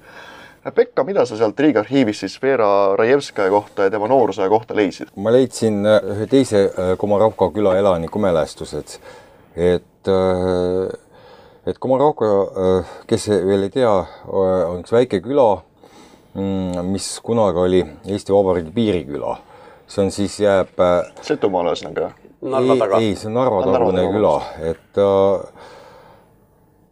Pekka, 0.60 1.06
mida 1.08 1.24
sa 1.26 1.38
sealt 1.40 1.60
Riigiarhiivist 1.60 2.26
siis 2.26 2.36
Vera 2.44 2.96
Rajevskaja 3.00 3.50
kohta 3.50 3.86
ja 3.88 3.92
tema 3.94 4.10
noorusaja 4.12 4.50
kohta 4.52 4.76
leidsid? 4.76 5.14
ma 5.16 5.32
leidsin 5.32 5.86
äh, 5.88 6.04
ühe 6.16 6.28
teise 6.28 6.66
äh, 6.68 6.98
Komarovka 7.00 7.48
küla 7.56 7.78
elaniku 7.80 8.20
mälestused, 8.20 9.00
et 9.56 9.86
et 11.68 11.78
Komarovka, 11.80 12.26
kes 13.08 13.28
veel 13.30 13.68
ei 13.68 13.72
tea, 13.74 13.92
on 14.32 14.80
üks 14.80 14.94
väike 14.96 15.20
küla, 15.22 15.62
mm, 16.34 16.88
mis 16.88 17.10
kunagi 17.24 17.62
oli 17.62 17.82
Eesti 18.08 18.34
Vabariigi 18.34 18.72
piiriküla. 18.74 19.38
see 19.88 20.04
on 20.06 20.12
siis 20.12 20.40
jääb 20.40 20.82
Setomaal 21.22 21.72
ühesõnaga? 21.72 22.12
ei, 22.42 22.80
ei, 23.04 23.16
see 23.16 23.28
on 23.32 23.38
Narva-tagune 23.38 24.06
küla, 24.12 24.36
et 24.72 24.92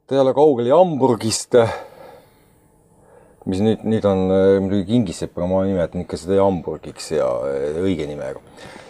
ta 0.07 0.15
ei 0.15 0.19
ole 0.23 0.33
kaugel 0.35 0.71
Hamburgist 0.75 1.55
mis 3.47 3.61
nüüd, 3.63 3.83
nüüd 3.87 4.05
on 4.07 4.25
äh, 4.31 4.57
muidugi 4.63 4.85
Kingissepp, 4.91 5.37
aga 5.37 5.47
ma 5.49 5.61
nimetan 5.67 6.03
ikka 6.03 6.19
seda 6.19 6.41
Hamburgiks 6.41 7.11
ja 7.15 7.27
äh, 7.47 7.79
õige 7.79 8.07
nimega. 8.09 8.41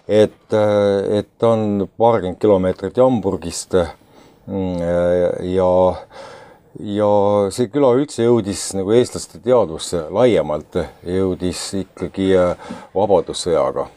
et, 0.08 0.54
äh, 0.56 1.20
et 1.20 1.30
ta 1.38 1.54
on 1.54 1.86
paarkümmend 2.00 2.39
kilomeetrit 2.41 2.98
Hamburgist 3.02 3.76
ja, 4.48 5.72
ja 6.80 7.12
see 7.52 7.67
küla 7.74 7.91
üldse 8.00 8.24
jõudis 8.24 8.63
nagu 8.78 8.96
eestlaste 8.96 9.41
teadvusse 9.43 10.06
laiemalt, 10.15 10.80
jõudis 11.04 11.65
ikkagi 11.84 12.32
Vabadussõjaga. 12.96 13.89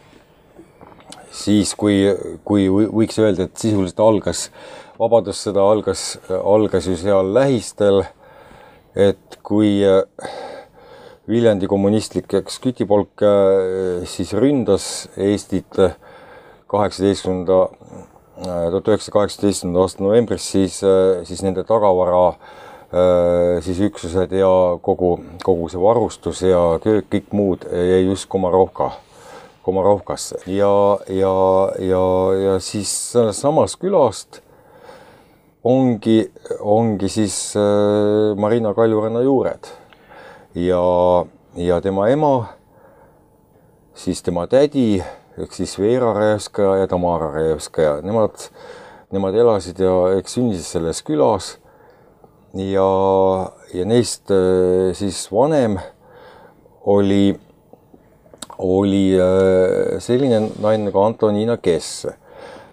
siis, 1.30 1.76
kui, 1.78 2.02
kui 2.44 2.66
võiks 2.68 3.20
öelda, 3.22 3.46
et 3.46 3.56
sisuliselt 3.56 4.02
algas, 4.02 4.48
Vabadussõda 4.98 5.62
algas, 5.62 6.18
algas 6.28 6.90
ju 6.90 6.98
seal 6.98 7.30
lähistel 7.32 8.02
et 8.94 9.38
kui 9.46 9.80
Viljandi 11.30 11.68
kommunistlik 11.70 12.32
ekskütipolk 12.34 13.22
äh, 13.22 14.00
siis 14.10 14.32
ründas 14.34 14.84
Eestit 15.14 15.78
kaheksateistkümnenda, 16.70 17.58
äh, 18.42 18.64
tuhat 18.72 18.88
üheksasada 18.90 19.14
kaheksateistkümnenda 19.14 19.84
aasta 19.84 20.02
novembris, 20.02 20.48
siis, 20.50 20.80
äh, 20.82 21.20
siis 21.28 21.44
nende 21.46 21.62
tagavara 21.68 22.32
siis 23.62 23.78
üksused 23.86 24.32
ja 24.34 24.48
kogu, 24.82 25.12
kogu 25.46 25.68
see 25.70 25.78
varustus 25.78 26.40
ja 26.42 26.58
köök, 26.82 27.04
kõik 27.12 27.28
muud 27.38 27.62
jäi 27.70 28.00
just 28.08 28.26
Komarovka, 28.26 28.88
Komarovkasse. 29.62 30.40
Ja, 30.50 30.98
ja, 31.06 31.34
ja, 31.78 32.00
ja 32.34 32.56
siis 32.58 32.90
samast 33.38 33.78
külast 33.78 34.40
ongi, 35.62 36.24
ongi 36.58 37.12
siis 37.14 37.38
Marina 38.42 38.74
Kaljuranna 38.74 39.22
juured 39.22 39.70
ja, 40.54 41.26
ja 41.56 41.80
tema 41.80 42.08
ema, 42.08 42.34
siis 43.94 44.22
tema 44.22 44.46
tädi 44.50 45.02
ehk 45.38 45.54
siis 45.54 45.76
Veera 45.78 46.12
Rajevskaja 46.14 46.76
ja 46.82 46.88
Tamara 46.90 47.30
Rajevskaja, 47.32 48.00
nemad, 48.04 48.48
nemad 49.14 49.36
elasid 49.38 49.78
ja 49.80 49.94
eks 50.18 50.36
sündisid 50.36 50.66
selles 50.66 51.02
külas. 51.06 51.56
ja, 52.54 52.88
ja 53.74 53.84
neist 53.86 54.30
äh, 54.30 54.90
siis 54.94 55.28
vanem 55.32 55.78
oli, 56.84 57.38
oli 58.58 59.04
äh, 59.14 60.00
selline 60.02 60.50
naine 60.58 60.90
nagu 60.90 61.02
Antonina 61.04 61.56
Kess. 61.56 62.06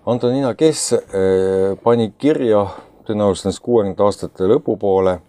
Antonina 0.06 0.56
Kess 0.56 0.94
äh, 0.94 1.78
pani 1.84 2.12
kirja 2.18 2.66
tõenäoliselt 3.08 3.62
kuuekümnendate 3.62 4.04
aastate 4.04 4.50
lõpupoole 4.50 5.20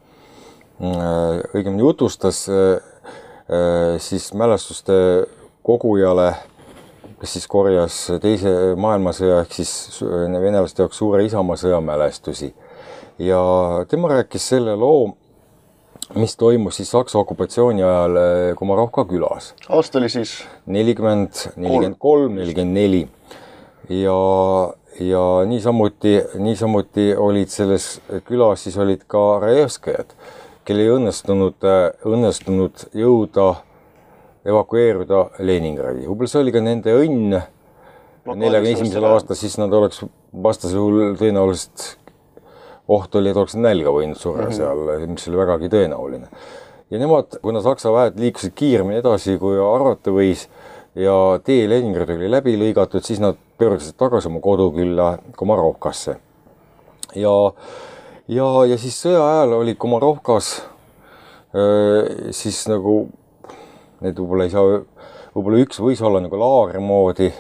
õigemini 0.79 1.83
jutustas 1.83 2.45
äh, 2.49 2.79
äh, 3.51 3.99
siis 3.99 4.31
mälestuste 4.35 5.27
kogujale, 5.67 6.33
kes 7.19 7.33
siis 7.35 7.49
korjas 7.51 7.97
teise 8.23 8.53
maailmasõja 8.79 9.43
ehk 9.43 9.57
siis 9.59 9.73
venelaste 10.03 10.85
jaoks 10.85 11.01
suure 11.03 11.25
Isamaasõja 11.27 11.81
mälestusi. 11.83 12.55
ja 13.19 13.41
tema 13.88 14.09
rääkis 14.09 14.49
selle 14.49 14.77
loo, 14.77 15.17
mis 16.14 16.37
toimus 16.37 16.77
siis 16.77 16.91
Saksa 16.91 17.19
okupatsiooni 17.19 17.83
ajal 17.83 18.19
Komarovka 18.57 19.05
külas. 19.05 19.55
aasta 19.69 19.99
oli 19.99 20.09
siis? 20.09 20.45
nelikümmend, 20.67 21.35
nelikümmend 21.57 21.99
kolm, 21.99 22.38
nelikümmend 22.38 22.75
neli 22.75 23.09
ja, 23.88 24.19
ja 25.01 25.25
niisamuti, 25.47 26.21
niisamuti 26.38 27.17
olid 27.17 27.51
selles 27.51 28.01
külas 28.25 28.62
siis 28.62 28.79
olid 28.79 29.03
ka 29.11 29.41
Rajevskajad 29.43 30.14
kel 30.68 30.83
ei 30.83 30.90
õnnestunud, 30.92 31.64
õnnestunud 32.04 32.88
jõuda 32.96 33.46
evakueeruda 34.48 35.24
Leningradi. 35.40 36.04
võib-olla 36.07 36.31
see 36.31 36.42
oli 36.42 36.52
ka 36.52 36.61
nende 36.64 36.92
õnn 36.92 37.38
neljakümne 38.28 38.74
esimesel 38.74 39.07
aastal, 39.09 39.38
siis 39.38 39.57
nad 39.61 39.72
oleks 39.72 40.02
vastasel 40.44 40.78
juhul 40.78 41.16
tõenäoliselt 41.20 41.87
oht 42.88 43.18
oli, 43.20 43.33
et 43.33 43.40
oleks 43.40 43.57
nälga 43.59 43.92
võinud 43.92 44.20
surra 44.20 44.46
mm 44.46 44.50
-hmm. 44.50 44.57
seal, 44.57 45.12
mis 45.12 45.28
oli 45.28 45.40
vägagi 45.40 45.70
tõenäoline. 45.72 46.28
ja 46.90 46.98
nemad, 46.98 47.38
kuna 47.42 47.61
Saksa 47.61 47.92
väed 47.92 48.20
liikusid 48.20 48.52
kiiremini 48.54 49.00
edasi, 49.00 49.38
kui 49.38 49.59
arvata 49.61 50.11
võis 50.11 50.48
ja 50.94 51.40
tee 51.44 51.68
Leningradi 51.68 52.16
oli 52.16 52.31
läbi 52.31 52.57
lõigatud, 52.57 53.04
siis 53.04 53.20
nad 53.20 53.37
pöördusid 53.59 53.96
tagasi 53.96 54.28
oma 54.28 54.40
kodukülla 54.40 55.18
Komarovkasse. 55.37 56.16
ja, 57.14 57.52
ja, 58.29 58.49
ja 58.69 58.79
siis 58.81 58.99
sõja 59.03 59.23
ajal 59.25 59.59
oli 59.61 59.75
Komarovkas 59.75 60.55
äh, 61.57 62.31
siis 62.37 62.64
nagu, 62.71 63.01
need 64.05 64.19
võib-olla 64.21 64.49
ei 64.49 64.55
saa, 64.55 64.81
võib-olla 65.35 65.62
üks 65.64 65.83
võis 65.83 66.03
olla 66.05 66.23
nagu 66.25 66.41
laagri 66.41 66.83
moodi 66.83 67.33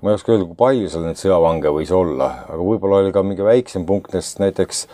ma 0.00 0.10
ei 0.10 0.16
oska 0.16 0.32
öelda, 0.32 0.46
kui 0.48 0.56
palju 0.58 0.90
seal 0.90 1.04
neid 1.04 1.20
sõjavange 1.20 1.72
võis 1.76 1.90
olla, 1.92 2.30
aga 2.48 2.60
võib-olla 2.64 3.02
oli 3.02 3.12
ka 3.12 3.22
mingi 3.24 3.44
väiksem 3.44 3.84
punkt, 3.88 4.14
sest 4.16 4.40
näiteks, 4.40 4.86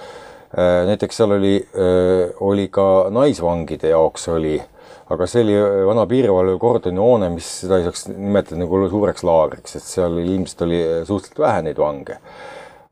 äh, 0.57 0.81
näiteks 0.91 1.21
seal 1.21 1.37
oli, 1.37 1.61
äh, 1.63 2.33
oli 2.43 2.67
ka 2.75 3.07
naisvangide 3.15 3.93
jaoks 3.93 4.27
oli, 4.35 4.57
aga 5.15 5.29
see 5.31 5.45
oli 5.47 5.57
äh, 5.61 5.85
vana 5.87 6.09
piirivalve 6.11 6.57
kordonihoone, 6.63 7.31
mis 7.37 7.53
seda 7.63 7.79
ei 7.79 7.87
saaks 7.87 8.09
nimetada 8.11 8.59
nagu 8.65 8.83
suureks 8.91 9.27
laagriks, 9.27 9.79
et 9.79 9.87
seal 9.87 10.19
ilmselt 10.25 10.67
oli 10.67 10.83
suhteliselt 11.07 11.43
vähe 11.45 11.67
neid 11.69 11.83
vange. 11.83 12.19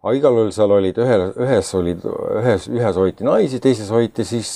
Aga 0.05 0.15
igal 0.19 0.37
juhul 0.37 0.53
seal 0.53 0.75
olid 0.77 0.99
ühel, 1.01 1.31
ühes 1.41 1.71
olid, 1.75 2.05
ühes, 2.41 2.69
ühes 2.69 3.01
hoiti 3.01 3.25
naisi, 3.25 3.61
teises 3.65 3.89
hoiti 3.91 4.27
siis 4.29 4.51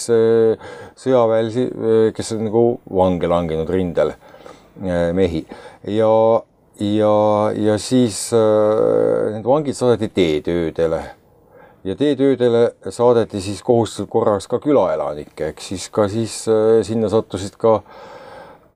sõjaväelisi, 1.01 1.65
kes 2.17 2.35
on 2.37 2.45
nagu 2.51 2.65
vange 2.93 3.31
langenud 3.33 3.73
rindel 3.73 4.13
mehi 5.17 5.47
ja 5.89 6.13
ja, 6.79 7.53
ja 7.55 7.79
siis 7.79 8.31
äh, 8.33 9.33
need 9.35 9.47
vangid 9.47 9.75
saadeti 9.75 10.09
teetöödele 10.15 11.03
ja 11.85 11.97
teetöödele 11.97 12.75
saadeti 12.91 13.41
siis 13.41 13.63
kohustuslik 13.63 14.11
korraks 14.11 14.47
ka 14.49 14.61
külaelanikke, 14.63 15.53
ehk 15.53 15.63
siis 15.63 15.89
ka 15.91 16.09
siis 16.09 16.45
äh, 16.51 16.79
sinna 16.87 17.11
sattusid 17.11 17.59
ka, 17.59 17.81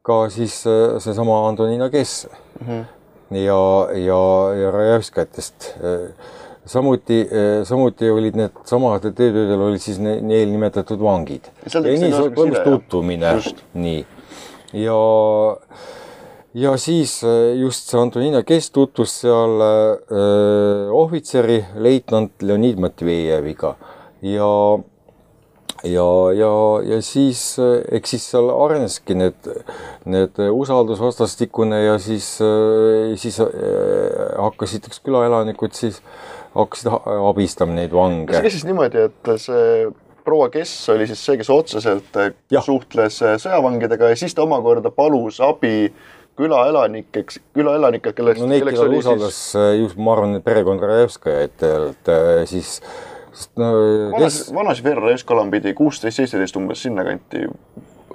ka 0.02 0.18
siis 0.34 0.62
äh, 0.66 0.98
seesama 1.02 1.44
Antonina 1.48 1.90
Kess 1.90 2.26
mm. 2.60 2.66
-hmm. 2.66 2.84
ja, 3.38 3.88
ja, 3.94 4.22
ja 4.62 4.70
Rajevskatest 4.70 5.74
äh, 5.78 6.10
samuti, 6.66 7.20
äh, 7.26 7.62
samuti 7.68 8.10
olid 8.10 8.36
need 8.38 8.62
samadel 8.68 9.14
teetöödel 9.18 9.68
olid 9.70 9.82
siis 9.82 9.98
ne, 10.02 10.20
neil 10.20 10.50
nimetatud 10.52 11.00
vangid. 11.02 11.50
toimus 12.34 12.62
tutvumine, 12.64 13.36
nii 13.74 14.04
ja 14.72 14.98
ja 16.54 16.76
siis 16.76 17.22
äh, 17.24 17.56
just 17.60 17.88
see 17.88 18.00
Antonina, 18.00 18.42
kes 18.44 18.70
tutvus 18.70 19.14
seal 19.22 19.60
äh, 19.64 20.92
ohvitseri, 20.92 21.62
leitnant 21.80 22.42
Leonid 22.42 22.80
Matvejeviga 22.80 23.76
ja 24.22 24.50
ja, 25.82 26.08
ja, 26.36 26.52
ja 26.86 27.00
siis 27.02 27.56
äh, 27.58 27.80
eks 27.96 28.14
siis 28.14 28.28
seal 28.34 28.52
areneski 28.52 29.16
need, 29.16 29.48
need 30.04 30.42
usaldus 30.52 31.00
vastastikune 31.00 31.82
ja 31.86 31.96
siis, 31.98 32.36
äh, 32.44 33.16
siis 33.16 33.40
hakkasid 33.40 34.90
üks 34.90 35.00
külaelanikud 35.04 35.72
siis 35.76 36.02
hakkasid 36.54 36.88
abistama 37.30 37.76
neid 37.76 37.92
vange. 37.96 38.30
kas 38.30 38.38
see 38.38 38.46
käis 38.48 38.56
siis 38.58 38.66
niimoodi, 38.68 39.06
et 39.08 39.34
see 39.40 39.68
proua 40.24 40.48
Kess 40.54 40.88
oli 40.92 41.06
siis 41.10 41.22
see, 41.24 41.38
kes 41.40 41.50
otseselt 41.50 42.18
ja. 42.52 42.62
suhtles 42.62 43.22
sõjavangidega 43.42 44.12
ja 44.12 44.18
siis 44.18 44.34
ta 44.36 44.44
omakorda 44.46 44.92
palus 44.94 45.40
abi 45.42 45.90
külaelanikeks, 46.38 47.40
külaelanikud, 47.54 48.14
kelleks 48.16 48.40
no 48.40 48.48
neid, 48.50 48.64
keda 48.64 48.88
usaldas 48.96 49.36
siis... 49.36 49.56
Äh, 49.60 49.74
just, 49.82 49.98
ma 50.00 50.14
arvan, 50.14 50.38
et 50.38 50.44
perekond 50.46 50.82
Rajevskaja, 50.82 51.48
et, 51.48 51.66
äh, 52.08 52.42
siis 52.48 52.78
sest 53.32 53.52
no 53.60 53.68
vanas 54.14 54.38
kes..., 54.40 54.54
vanas 54.56 54.82
Vera 54.84 55.04
Rajevskalam 55.04 55.52
pidi 55.52 55.74
kuusteist, 55.76 56.20
seitseteist 56.20 56.56
umbes 56.60 56.84
sinnakanti, 56.86 57.44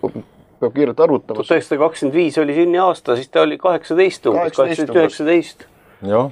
peab 0.01 0.73
kiirelt 0.73 0.99
arvutama. 1.05 1.37
tuhat 1.39 1.53
üheksasada 1.53 1.81
kakskümmend 1.85 2.17
viis 2.17 2.41
oli 2.41 2.57
sünniaasta, 2.57 3.17
siis 3.19 3.29
ta 3.29 3.45
oli 3.45 3.59
kaheksateist 3.61 4.29
umbes, 4.31 4.57
kaheksateist, 4.57 4.95
üheksateist. 4.95 5.67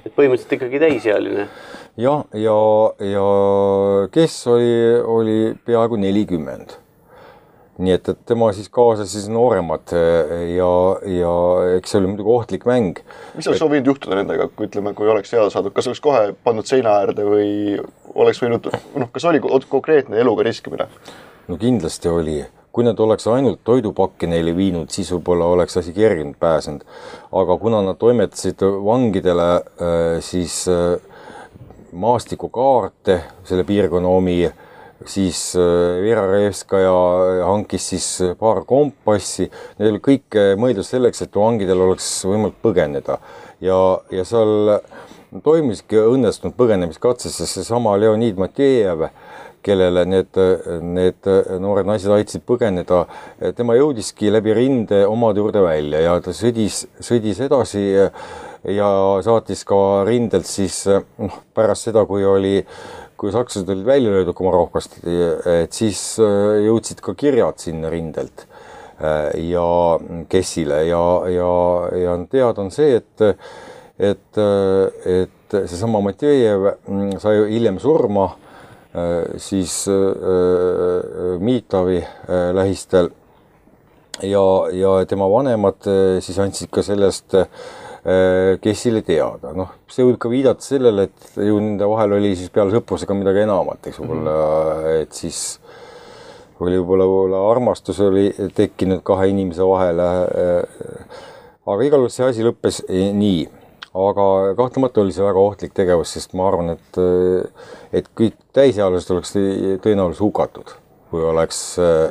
Et 0.05 0.15
põhimõtteliselt 0.15 0.57
ikkagi 0.59 0.81
täisealine. 0.83 1.47
jah, 1.97 2.25
ja, 2.33 2.39
ja, 2.45 3.11
ja 3.11 3.27
kes 4.13 4.39
oli, 4.51 4.73
oli 5.01 5.37
peaaegu 5.65 5.99
nelikümmend 6.01 6.81
nii 7.75 7.91
et, 7.91 8.07
et 8.07 8.19
tema 8.27 8.51
siis 8.55 8.69
kaasas 8.71 9.11
siis 9.11 9.25
nooremad 9.31 9.91
ja, 9.91 10.69
ja 11.11 11.33
eks 11.75 11.91
see 11.91 11.99
oli 11.99 12.11
muidugi 12.11 12.31
ohtlik 12.31 12.67
mäng. 12.69 13.01
mis 13.35 13.47
oleks 13.49 13.61
et... 13.61 13.71
võinud 13.73 13.89
juhtuda 13.91 14.19
nendega, 14.21 14.47
kui 14.55 14.69
ütleme, 14.69 14.93
kui 14.95 15.09
oleks 15.11 15.33
teada 15.33 15.49
saadud, 15.51 15.75
kas 15.75 15.89
oleks 15.91 16.03
kohe 16.03 16.29
pannud 16.47 16.69
seina 16.69 16.95
äärde 17.01 17.25
või 17.27 17.49
oleks 18.15 18.39
võinud, 18.43 18.69
noh, 18.95 19.11
kas 19.11 19.27
oli 19.27 19.43
konkreetne 19.43 20.21
eluga 20.23 20.47
riskimine? 20.47 20.87
no 21.49 21.59
kindlasti 21.59 22.11
oli, 22.11 22.39
kui 22.75 22.83
nad 22.83 22.99
oleks 22.99 23.27
ainult 23.31 23.61
toidupakke 23.63 24.27
neile 24.27 24.51
viinud, 24.55 24.89
siis 24.91 25.13
võib-olla 25.13 25.47
oleks 25.55 25.77
asi 25.79 25.93
kergemini 25.95 26.35
pääsenud. 26.39 26.83
aga 27.31 27.57
kuna 27.57 27.81
nad 27.81 27.97
toimetasid 27.97 28.61
vangidele 28.83 29.49
eh, 29.55 30.21
siis 30.21 30.65
eh, 30.67 30.99
maastikukaarte 31.95 33.21
selle 33.47 33.63
piirkonna 33.63 34.11
omi 34.11 34.39
siis 35.05 35.55
äh, 35.55 36.01
Vera 36.03 36.25
Revskaja 36.31 36.93
hankis 37.45 37.89
siis 37.89 38.07
paar 38.39 38.63
kompassi, 38.67 39.49
olid 39.79 40.01
kõik 40.03 40.37
äh, 40.39 40.53
mõeldud 40.59 40.87
selleks, 40.87 41.25
et 41.25 41.35
vangidel 41.35 41.83
oleks 41.87 42.07
võimalik 42.27 42.57
põgeneda. 42.63 43.19
Ja, 43.63 43.77
ja 44.13 44.25
seal 44.27 44.79
toimuski 45.43 45.99
õnnestunud 45.99 46.55
põgenemiskatse, 46.57 47.31
sest 47.31 47.59
seesama 47.59 47.95
Leonid 47.99 48.39
Matjejev, 48.39 49.07
kellele 49.65 50.05
need, 50.07 50.39
need 50.85 51.29
noored 51.61 51.87
naised 51.89 52.11
aitasid 52.13 52.45
põgeneda, 52.47 53.05
tema 53.57 53.77
jõudiski 53.77 54.31
läbi 54.33 54.53
rinde 54.57 55.03
omade 55.09 55.41
juurde 55.41 55.63
välja 55.65 56.03
ja 56.05 56.19
ta 56.23 56.33
sõdis, 56.35 56.83
sõdis 57.03 57.41
edasi 57.45 57.85
ja 57.95 58.91
saatis 59.25 59.65
ka 59.67 59.79
rindelt 60.07 60.47
siis 60.49 60.83
noh, 60.89 61.41
pärast 61.57 61.89
seda, 61.89 62.05
kui 62.09 62.25
oli 62.25 62.59
kui 63.15 63.31
sakslased 63.31 63.69
olid 63.71 63.85
välja 63.87 64.11
löödud 64.11 64.35
Komarovkast, 64.35 64.99
et 65.47 65.73
siis 65.73 66.01
jõudsid 66.19 66.99
ka 67.03 67.15
kirjad 67.17 67.61
sinna 67.63 67.89
rindelt 67.89 68.45
ja 69.39 69.67
Kessile 70.29 70.81
ja, 70.87 71.03
ja, 71.31 71.51
ja 71.99 72.17
teada 72.31 72.63
on 72.63 72.71
see, 72.75 72.99
et, 72.99 73.23
et, 73.99 74.41
et 75.05 75.57
seesama 75.57 76.01
Matvejev 76.03 76.69
mm, 76.87 77.15
sai 77.23 77.37
hiljem 77.51 77.79
surma 77.83 78.29
siis 79.41 79.73
Miitavi 81.39 81.97
lähistel 82.55 83.09
ja, 84.23 84.43
ja 84.71 84.93
tema 85.09 85.27
vanemad 85.31 85.89
siis 86.23 86.39
andsid 86.39 86.71
ka 86.71 86.83
sellest 86.85 87.35
äh, 87.35 87.49
Äh, 88.05 88.59
Kessile 88.61 89.01
teada, 89.01 89.49
noh, 89.57 89.71
see 89.89 90.03
võib 90.05 90.19
ka 90.21 90.29
viidata 90.29 90.61
sellele, 90.61 91.07
et 91.07 91.39
ju 91.41 91.55
nende 91.57 91.87
vahel 91.89 92.11
oli 92.19 92.35
siis 92.37 92.51
peale 92.53 92.69
sõprusega 92.69 93.15
midagi 93.17 93.41
enamat, 93.47 93.87
eks 93.89 93.97
võib-olla 93.97 94.35
mm, 94.35 94.83
-hmm. 94.83 94.99
et 95.01 95.17
siis 95.17 95.39
oli 96.61 96.77
võib-olla, 96.77 97.07
võib-olla 97.09 97.39
armastus 97.49 98.03
oli 98.05 98.27
tekkinud 98.53 99.01
kahe 99.01 99.31
inimese 99.31 99.65
vahele. 99.65 100.05
Äh, 100.21 101.17
aga 101.65 101.87
igal 101.87 102.05
juhul 102.05 102.13
see 102.13 102.27
asi 102.27 102.45
lõppes 102.45 102.83
nii, 102.93 103.49
aga 103.95 104.27
kahtlemata 104.57 105.01
oli 105.01 105.15
see 105.15 105.23
väga 105.23 105.41
ohtlik 105.41 105.75
tegevus, 105.77 106.13
sest 106.15 106.35
ma 106.35 106.49
arvan, 106.49 106.75
et, 106.75 106.99
et 107.95 108.07
kõik 108.17 108.37
täisealised 108.55 109.11
oleks 109.15 109.35
tõenäoliselt 109.83 110.23
hukatud, 110.25 110.75
kui 111.11 111.23
oleks 111.23 111.61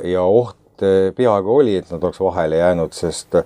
ja 0.08 0.24
oht 0.24 0.84
peaaegu 1.16 1.58
oli, 1.60 1.78
et 1.78 1.90
nad 1.92 2.02
oleks 2.02 2.20
vahele 2.24 2.62
jäänud, 2.62 2.96
sest 2.96 3.36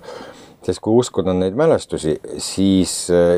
sest 0.65 0.81
kui 0.83 0.97
uskuda 0.99 1.33
neid 1.33 1.55
mälestusi, 1.57 2.17
siis 2.43 2.93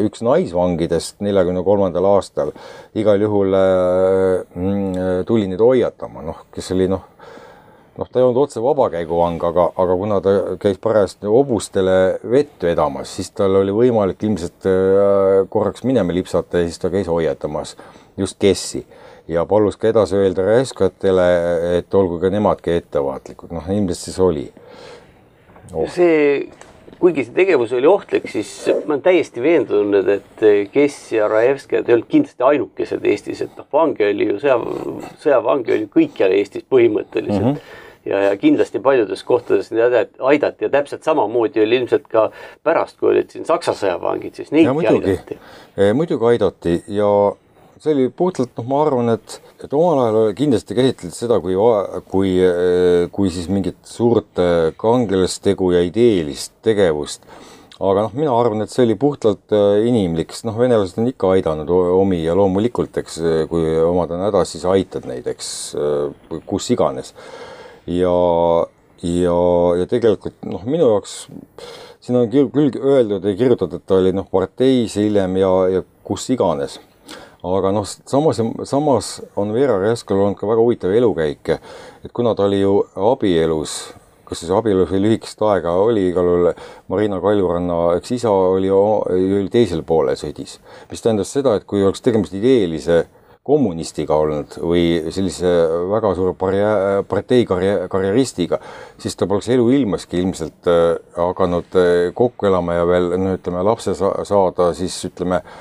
üks 0.06 0.24
naisvangidest 0.26 1.20
neljakümne 1.24 1.62
kolmandal 1.66 2.08
aastal 2.16 2.50
igal 2.98 3.22
juhul 3.22 3.54
mm, 3.54 4.96
tuli 5.30 5.46
neid 5.52 5.62
hoiatama, 5.62 6.26
noh, 6.26 6.46
kes 6.54 6.72
oli 6.76 6.90
noh, 6.92 7.06
noh, 7.98 8.08
ta 8.08 8.20
ei 8.20 8.26
olnud 8.26 8.40
otse 8.44 8.62
vabakäiguvang, 8.64 9.42
aga, 9.44 9.68
aga 9.84 9.98
kuna 10.00 10.20
ta 10.24 10.36
käis 10.62 10.80
parajasti 10.82 11.30
hobustele 11.30 11.98
vett 12.32 12.64
vedamas, 12.64 13.16
siis 13.18 13.32
tal 13.36 13.60
oli 13.62 13.76
võimalik 13.76 14.24
ilmselt 14.28 14.68
äh, 14.70 15.42
korraks 15.52 15.86
minema 15.88 16.16
lipsata 16.16 16.62
ja 16.62 16.70
siis 16.70 16.82
ta 16.82 16.92
käis 16.94 17.12
hoiatamas 17.12 17.76
just 18.18 18.40
Kessi. 18.40 18.86
Ja 19.28 19.46
palus 19.46 19.78
ka 19.80 19.88
edasi 19.88 20.18
öelda 20.18 20.44
räskatele, 20.44 21.28
et 21.78 21.94
olgu 21.96 22.18
ka 22.20 22.32
nemadki 22.34 22.74
ettevaatlikud, 22.80 23.54
noh, 23.54 23.70
ilmselt 23.70 24.02
siis 24.02 24.18
oli. 24.20 24.50
Oh.. 25.72 25.88
see 25.88 26.50
kuigi 27.02 27.24
see 27.26 27.34
tegevus 27.34 27.72
oli 27.74 27.88
ohtlik, 27.90 28.28
siis 28.30 28.50
ma 28.86 28.96
olen 28.96 29.04
täiesti 29.06 29.42
veendunud, 29.42 30.10
et 30.12 30.44
Kess 30.74 31.14
ja 31.16 31.30
Rajevskijad 31.32 31.88
ei 31.90 31.96
olnud 31.96 32.10
kindlasti 32.12 32.46
ainukesed 32.46 33.08
Eestis, 33.10 33.42
et 33.46 33.56
noh, 33.58 33.66
vange 33.74 34.10
oli 34.10 34.28
ju 34.30 34.42
sõja, 34.42 34.58
sõjavange 35.24 35.74
oli 35.78 35.88
kõikjal 35.96 36.36
Eestis 36.38 36.68
põhimõtteliselt. 36.70 37.54
Mm. 37.54 37.56
-hmm 37.56 37.81
ja, 38.06 38.24
ja 38.28 38.34
kindlasti 38.40 38.82
paljudes 38.84 39.24
kohtades 39.28 39.72
neid 39.72 40.16
aidati 40.20 40.68
ja 40.68 40.72
täpselt 40.74 41.04
samamoodi 41.04 41.64
oli 41.64 41.82
ilmselt 41.82 42.08
ka 42.12 42.30
pärast, 42.64 42.98
kui 43.00 43.14
olid 43.14 43.32
siin 43.34 43.46
Saksa 43.46 43.76
sõjavangid, 43.78 44.36
siis 44.38 44.52
neidki 44.56 44.88
aidati. 44.94 45.40
muidugi 45.98 46.30
aidati 46.34 46.82
ja 46.92 47.12
see 47.82 47.94
oli 47.96 48.10
puhtalt, 48.14 48.52
noh, 48.60 48.66
ma 48.70 48.82
arvan, 48.86 49.14
et, 49.16 49.38
et 49.64 49.72
omal 49.74 50.04
ajal 50.04 50.36
kindlasti 50.38 50.78
käsitleti 50.78 51.18
seda 51.18 51.40
kui, 51.42 51.56
kui, 52.14 52.36
kui 53.14 53.32
siis 53.34 53.48
mingit 53.50 53.80
suurt 53.90 54.42
kangelastegu 54.82 55.72
ja 55.74 55.82
ideelist 55.86 56.54
tegevust. 56.66 57.26
aga 57.82 58.04
noh, 58.06 58.12
mina 58.14 58.34
arvan, 58.38 58.62
et 58.62 58.70
see 58.70 58.84
oli 58.86 58.94
puhtalt 59.02 59.54
inimlik, 59.88 60.36
sest 60.36 60.46
noh, 60.46 60.58
venelased 60.62 61.00
on 61.02 61.10
ikka 61.10 61.32
aidanud 61.34 61.72
omi 61.74 62.20
ja 62.22 62.36
loomulikult, 62.38 63.02
eks, 63.02 63.18
kui 63.50 63.72
omad 63.82 64.14
on 64.14 64.28
hädas, 64.28 64.54
siis 64.54 64.68
aitad 64.70 65.08
neid, 65.10 65.26
eks, 65.34 65.48
kus 66.46 66.70
iganes. 66.76 67.16
Ja, 67.88 68.17
ja, 69.02 69.38
ja 69.80 69.88
tegelikult 69.89 70.38
noh, 70.46 70.65
minu 70.70 70.91
jaoks 70.94 71.15
siin 72.02 72.17
on 72.17 72.30
küll 72.30 72.72
öeldud 72.82 73.26
ja 73.26 73.36
kirjutatud, 73.38 73.80
et 73.80 73.86
ta 73.88 74.00
oli 74.02 74.13
noh, 74.15 74.28
parteis 74.32 74.98
hiljem 74.98 75.38
ja, 75.41 75.52
ja 75.78 75.84
kus 76.06 76.28
iganes. 76.34 76.80
Aga 77.46 77.72
noh, 77.74 77.86
samas, 77.86 78.41
samas 78.70 79.15
on 79.39 79.54
Vera 79.54 79.80
Reskal 79.82 80.20
olnud 80.20 80.38
ka 80.38 80.50
väga 80.50 80.62
huvitav 80.62 80.94
elukäik, 80.94 81.56
et 82.06 82.12
kuna 82.13 82.36
ta 82.38 82.46
oli 82.46 82.60
ju 82.62 82.76
abielus, 83.10 83.80
kas 84.30 84.44
siis 84.44 84.52
abielus 84.54 84.91
või 84.94 85.02
lühikest 85.08 85.41
aega 85.50 85.74
oli 85.82 86.08
igal 86.12 86.30
juhul 86.30 86.52
Marina 86.94 87.17
Kaljuranna, 87.22 87.80
eks 87.98 88.13
isa 88.20 88.34
oli, 88.34 88.70
oli 88.70 89.50
teisel 89.54 89.82
poolel 89.86 90.20
sõdis, 90.20 90.60
mis 90.91 91.02
tähendas 91.02 91.34
seda, 91.34 91.56
et 91.58 91.65
kui 91.65 91.82
oleks 91.86 92.06
tegemist 92.06 92.38
ideelise 92.38 93.04
kommunistiga 93.44 94.16
olnud 94.22 94.60
või 94.62 94.84
sellise 95.14 95.50
väga 95.90 96.14
suure 96.18 96.36
parja-, 96.38 97.02
partei 97.10 97.46
karja-, 97.50 97.88
karjeristiga, 97.92 98.62
siis 99.02 99.18
ta 99.18 99.28
poleks 99.30 99.50
eluilmaski 99.54 100.22
ilmselt 100.22 100.70
äh, 100.70 100.96
hakanud 101.18 101.78
äh, 101.80 101.92
kokku 102.18 102.50
elama 102.52 102.78
ja 102.78 102.88
veel 102.88 103.14
no 103.18 103.36
ütleme, 103.40 103.66
lapse 103.66 103.98
sa 103.98 104.14
saada, 104.28 104.72
siis 104.78 104.98
ütleme 105.10 105.42
äh, 105.42 105.60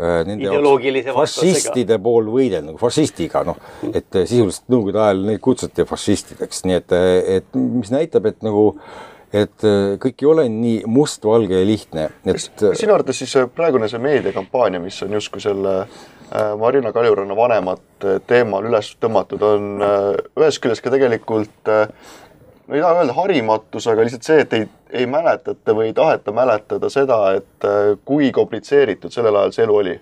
Äh, 0.00 0.22
nende 0.24 0.46
ideoloogilise 0.46 1.12
fašistide 1.12 1.98
pool 2.00 2.30
võidelnud, 2.32 2.72
nagu 2.72 2.80
fašistiga, 2.80 3.42
noh, 3.44 3.58
et 3.90 4.16
äh, 4.16 4.24
sisuliselt 4.24 4.70
nõukogude 4.72 5.00
ajal 5.02 5.24
neid 5.28 5.42
kutsuti 5.44 5.84
fašistideks, 5.84 6.62
nii 6.64 6.76
et, 6.78 6.94
äh, 6.96 7.16
et 7.36 7.58
mis 7.60 7.90
näitab, 7.92 8.30
et 8.30 8.38
nagu 8.46 8.70
et 9.30 9.62
kõik 10.02 10.24
ei 10.24 10.26
ole 10.26 10.44
nii 10.50 10.78
mustvalge 10.90 11.54
ja 11.60 11.66
lihtne, 11.66 12.08
et 12.26 12.64
sinu 12.74 12.96
arvates 12.96 13.20
siis 13.20 13.36
praegune 13.54 13.86
see 13.92 14.00
meediakampaania, 14.02 14.80
mis 14.82 14.96
on 15.06 15.12
justkui 15.14 15.44
selle 15.44 15.74
Marina 16.58 16.92
Kaljuranna 16.94 17.34
vanemat 17.34 18.04
teemal 18.30 18.66
üles 18.68 18.92
tõmmatud, 19.02 19.42
on 19.42 19.82
ühest 20.38 20.60
küljest 20.62 20.84
ka 20.84 20.92
tegelikult 20.94 21.70
no 22.70 22.76
ei 22.76 22.82
taha 22.84 23.02
öelda 23.02 23.16
harimatus, 23.16 23.88
aga 23.90 24.04
lihtsalt 24.06 24.26
see, 24.26 24.44
et 24.44 24.54
ei, 24.54 24.68
ei 25.02 25.08
mäletata 25.10 25.74
või 25.76 25.90
ei 25.90 25.96
taheta 25.96 26.34
mäletada 26.34 26.90
seda, 26.92 27.18
et 27.40 27.66
äh, 27.66 27.96
kui 28.06 28.30
komplitseeritud 28.34 29.12
sellel 29.14 29.40
ajal 29.40 29.56
see 29.56 29.66
elu 29.66 29.78
oli. 29.82 29.96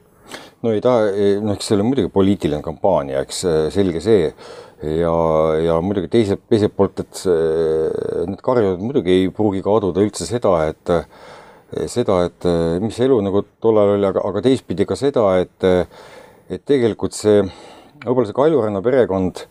no 0.64 0.74
ei 0.74 0.82
taha, 0.84 1.08
noh, 1.44 1.54
eks 1.56 1.70
see 1.70 1.78
oli 1.78 1.88
muidugi 1.88 2.12
poliitiline 2.12 2.60
kampaania, 2.64 3.24
eks 3.24 3.40
äh, 3.48 3.62
selge 3.74 4.04
see. 4.04 4.28
ja, 4.78 5.14
ja 5.64 5.80
muidugi 5.82 6.12
teiselt, 6.12 6.44
teiselt 6.50 6.76
poolt, 6.76 7.00
et 7.02 7.24
need 8.28 8.44
karjud 8.46 8.84
muidugi 8.84 9.16
ei 9.16 9.32
pruugi 9.34 9.64
kaduda 9.64 10.04
üldse 10.04 10.28
seda, 10.28 10.52
et 10.70 10.92
seda, 11.90 12.20
et 12.28 12.46
mis 12.84 13.00
elu 13.02 13.16
nagu 13.26 13.42
tollal 13.58 13.96
oli, 13.96 14.06
aga, 14.06 14.22
aga 14.28 14.44
teistpidi 14.44 14.86
ka 14.86 14.94
seda, 14.96 15.24
et, 15.42 15.66
et 16.48 16.64
tegelikult 16.64 17.16
see, 17.16 17.42
võib-olla 18.04 18.28
see 18.28 18.36
Kaljuranna 18.36 18.82
perekond 18.84 19.44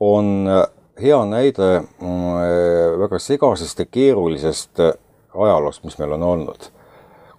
on 0.00 0.48
hea 1.00 1.20
näide 1.28 1.70
mm, 1.80 2.98
väga 3.00 3.20
segasest 3.22 3.80
ja 3.80 3.88
keerulisest 3.88 4.82
ajaloost, 4.84 5.84
mis 5.86 5.96
meil 6.00 6.16
on 6.18 6.26
olnud. 6.34 6.68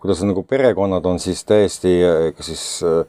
kuidas 0.01 0.23
nagu 0.25 0.43
perekonnad 0.43 1.05
on 1.05 1.19
siis 1.21 1.43
täiesti 1.45 1.99
kas 2.37 2.49
siis 2.49 2.65
äh, 2.87 3.05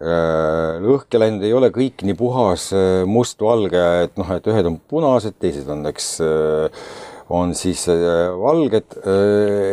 lõhki 0.00 1.18
läinud, 1.18 1.42
ei 1.44 1.52
ole 1.52 1.68
kõik 1.74 2.04
nii 2.06 2.16
puhas 2.16 2.70
mustvalge, 3.06 3.82
et 4.06 4.16
noh, 4.16 4.30
et 4.32 4.46
ühed 4.48 4.68
on 4.70 4.78
punased, 4.88 5.36
teised 5.38 5.68
on, 5.68 5.84
eks, 5.90 6.06
on 7.28 7.52
siis 7.54 7.84
valged, 8.40 8.96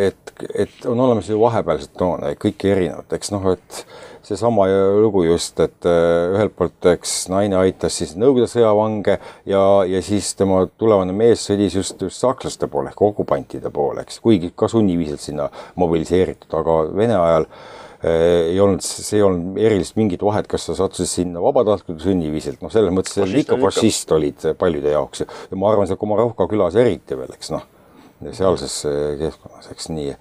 et, 0.09 0.33
et 0.51 0.89
on 0.89 0.99
olemas 0.99 1.29
ju 1.31 1.39
vahepealsed 1.39 1.95
toone, 1.97 2.33
kõik 2.41 2.67
erinevad, 2.67 3.07
eks 3.15 3.31
noh, 3.31 3.47
et 3.53 3.85
seesama 4.27 4.67
lugu 5.01 5.23
just, 5.27 5.59
et 5.63 5.87
äh, 5.87 6.33
ühelt 6.35 6.55
poolt, 6.57 6.89
eks 6.91 7.15
naine 7.31 7.57
aitas 7.61 7.95
siis 8.01 8.15
Nõukogude 8.19 8.49
sõjavange 8.51 9.17
ja, 9.47 9.63
ja 9.87 10.01
siis 10.03 10.33
tema 10.37 10.65
tulevane 10.79 11.15
mees 11.15 11.45
sõdis 11.47 11.77
just, 11.77 12.01
just 12.03 12.23
sakslaste 12.23 12.69
poole 12.71 12.91
ehk 12.91 13.01
okupantide 13.09 13.71
poole, 13.73 14.03
eks, 14.03 14.19
kuigi 14.23 14.51
ka 14.55 14.69
sunniviisilt 14.71 15.23
sinna 15.23 15.49
mobiliseeritud, 15.79 16.51
aga 16.59 16.77
Vene 16.97 17.15
ajal 17.19 17.47
äh, 17.47 18.51
ei 18.51 18.59
olnud, 18.63 18.83
see 18.83 19.19
ei 19.19 19.25
olnud 19.25 19.61
erilist 19.63 19.97
mingit 19.99 20.25
vahet, 20.25 20.49
kas 20.51 20.67
sa 20.67 20.75
sattusid 20.81 21.11
sinna 21.13 21.43
vabatahtlikult 21.43 22.01
või 22.01 22.09
sunniviisilt, 22.11 22.61
noh, 22.63 22.73
selles 22.73 22.93
mõttes 22.95 23.39
ikka 23.43 23.59
fašist 23.63 24.11
olid 24.17 24.51
paljude 24.59 24.93
jaoks. 24.93 25.23
Ja 25.23 25.59
ma 25.59 25.71
arvan, 25.71 25.89
seal 25.89 25.99
Komarovka 26.01 26.49
külas 26.51 26.77
eriti 26.79 27.17
veel, 27.17 27.31
eks 27.37 27.53
noh, 27.55 27.65
sealses 28.33 28.81
äh, 28.89 29.15
keskkonnas, 29.23 29.71
eks 29.73 29.91
nii 29.93 30.13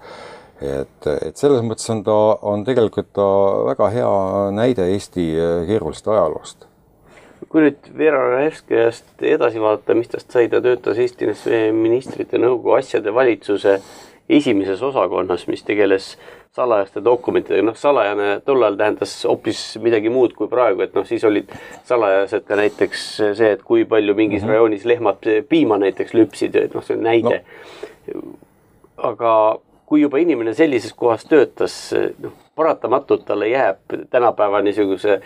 et, 0.61 1.09
et 1.27 1.37
selles 1.37 1.61
mõttes 1.65 1.89
on 1.93 2.01
ta, 2.05 2.17
on 2.49 2.65
tegelikult 2.67 3.11
ta 3.13 3.27
väga 3.69 3.91
hea 3.93 4.15
näide 4.55 4.87
Eesti 4.93 5.27
keerulisest 5.69 6.09
ajaloost. 6.13 6.67
kui 7.49 7.61
nüüd 7.63 7.91
Vera 7.97 8.23
Rajevskajast 8.33 9.23
edasi 9.23 9.61
vaadata, 9.61 9.95
mis 9.95 10.09
tast 10.11 10.33
sai, 10.33 10.49
ta 10.49 10.61
töötas 10.61 10.97
Eesti 10.97 11.29
ministrite 11.71 12.41
nõukogu 12.41 12.75
asjade 12.79 13.13
valitsuse 13.13 13.77
esimeses 14.29 14.81
osakonnas, 14.83 15.47
mis 15.47 15.63
tegeles 15.63 16.17
salajaste 16.57 17.03
dokumentidega, 17.05 17.63
noh, 17.69 17.77
salajane 17.77 18.39
tollal 18.45 18.75
tähendas 18.79 19.13
hoopis 19.27 19.61
midagi 19.83 20.09
muud 20.11 20.33
kui 20.37 20.49
praegu, 20.51 20.83
et 20.83 20.95
noh, 20.97 21.05
siis 21.07 21.23
olid 21.27 21.51
salajased 21.87 22.47
ka 22.47 22.57
näiteks 22.59 23.05
see, 23.37 23.51
et 23.53 23.63
kui 23.67 23.85
palju 23.85 24.15
mingis 24.17 24.41
mm 24.41 24.47
-hmm. 24.47 24.51
rajoonis 24.51 24.85
lehmad 24.85 25.29
piima 25.49 25.77
näiteks 25.77 26.13
lüpsid, 26.13 26.55
et 26.55 26.73
noh, 26.73 26.83
see 26.83 26.97
on 26.97 27.03
näide 27.03 27.43
no.. 28.13 28.21
aga 28.97 29.33
kui 29.87 30.01
juba 30.03 30.19
inimene 30.19 30.53
sellises 30.53 30.93
kohas 30.93 31.23
töötas, 31.25 31.75
noh, 32.19 32.33
paratamatult 32.55 33.23
talle 33.27 33.47
jääb 33.47 33.95
tänapäeva 34.11 34.59
niisuguse 34.61 35.21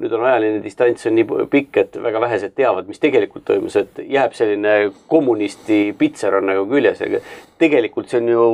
nüüd 0.00 0.12
on 0.16 0.26
ajaline 0.26 0.60
distants 0.64 1.06
on 1.08 1.16
nii 1.16 1.46
pikk, 1.52 1.78
et 1.82 1.96
väga 2.02 2.20
vähesed 2.22 2.54
teavad, 2.58 2.88
mis 2.88 3.00
tegelikult 3.02 3.44
toimus, 3.48 3.76
et 3.80 4.02
jääb 4.08 4.36
selline 4.36 4.92
kommunisti 5.10 5.84
pitser 5.98 6.38
on 6.38 6.48
nagu 6.50 6.64
küljes, 6.70 7.02
aga 7.04 7.20
tegelikult 7.62 8.10
see 8.10 8.20
on 8.22 8.30
ju 8.32 8.46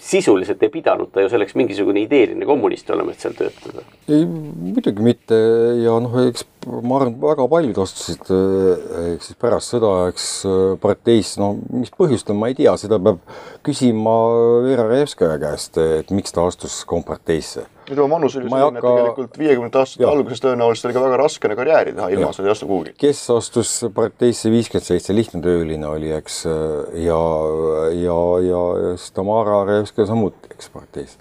sisuliselt 0.00 0.62
ei 0.66 0.72
pidanud 0.74 1.12
ta 1.14 1.22
ju 1.22 1.30
selleks 1.30 1.54
mingisugune 1.58 2.02
ideeline 2.02 2.46
kommunist 2.48 2.88
olema, 2.90 3.14
et 3.14 3.22
seal 3.22 3.36
töötada. 3.38 3.84
ei, 4.08 4.24
muidugi 4.26 5.04
mitte 5.06 5.38
ja 5.82 5.94
noh, 6.02 6.16
eks 6.24 6.46
ma 6.66 6.98
arvan, 6.98 7.14
väga 7.22 7.46
paljud 7.50 7.82
astusid 7.84 8.32
eks 9.14 9.30
siis 9.30 9.38
pärast 9.40 9.74
sõda, 9.74 9.92
eks 10.10 10.30
parteis, 10.82 11.36
no 11.40 11.52
mis 11.74 11.92
põhjustel, 11.94 12.38
ma 12.38 12.50
ei 12.50 12.58
tea, 12.58 12.74
seda 12.80 12.98
peab 13.02 13.22
küsima 13.66 14.16
Vera 14.66 14.88
Revskaja 14.90 15.38
käest, 15.42 15.78
et 16.00 16.10
miks 16.14 16.34
ta 16.34 16.48
astus 16.48 16.82
komparteisse 16.88 17.68
ja 17.88 17.94
tema 17.96 18.08
vanus 18.10 18.36
oli 18.36 18.48
selline 18.48 18.62
hakka..., 18.64 18.78
et 18.78 18.98
tegelikult 18.98 19.38
viiekümnendate 19.38 19.80
aastate 19.82 20.08
alguses 20.08 20.42
tõenäoliselt 20.44 20.88
oli 20.88 20.96
ka 20.96 21.02
väga 21.04 21.18
raskene 21.20 21.56
karjääri 21.58 21.94
teha, 21.96 22.08
ilma 22.14 22.30
sa 22.32 22.44
ei 22.44 22.52
astu 22.52 22.68
kuhugi. 22.70 22.94
kes 23.00 23.22
astus 23.34 23.72
parteisse 23.94 24.52
viiskümmend 24.52 24.86
seitse, 24.88 25.16
lihtne 25.16 25.42
tööline 25.44 25.90
oli, 25.90 26.12
eks, 26.16 26.44
ja, 26.46 27.20
ja, 27.98 28.20
ja, 28.48 28.62
ja 28.80 28.94
siis 28.96 29.12
Tamara 29.16 29.62
Revska 29.68 30.06
samuti, 30.08 30.54
eks, 30.54 30.70
parteis. 30.72 31.16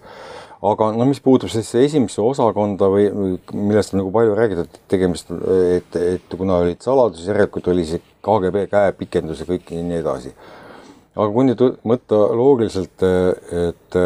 aga 0.63 0.89
no 0.95 1.07
mis 1.09 1.19
puutub 1.23 1.51
siis 1.51 1.73
esimesse 1.83 2.23
osakonda 2.23 2.87
või 2.91 3.09
millest 3.51 3.95
on 3.95 4.03
nagu 4.03 4.13
palju 4.15 4.35
räägitud, 4.39 4.71
et 4.71 4.83
tegemist, 4.95 5.31
et, 5.77 5.97
et 5.99 6.37
kuna 6.37 6.61
olid 6.63 6.83
saladused, 6.83 7.27
järelikult 7.27 7.67
oli 7.73 7.87
see 7.89 8.03
KGB 8.23 8.69
käepikendus 8.71 9.43
ja 9.43 9.49
kõik 9.49 9.73
nii 9.75 9.99
edasi. 9.99 10.31
aga 11.15 11.27
kui 11.35 11.49
nüüd 11.49 11.67
mõtta 11.83 12.21
loogiliselt, 12.39 13.03
et, 13.03 13.59
et 13.67 13.99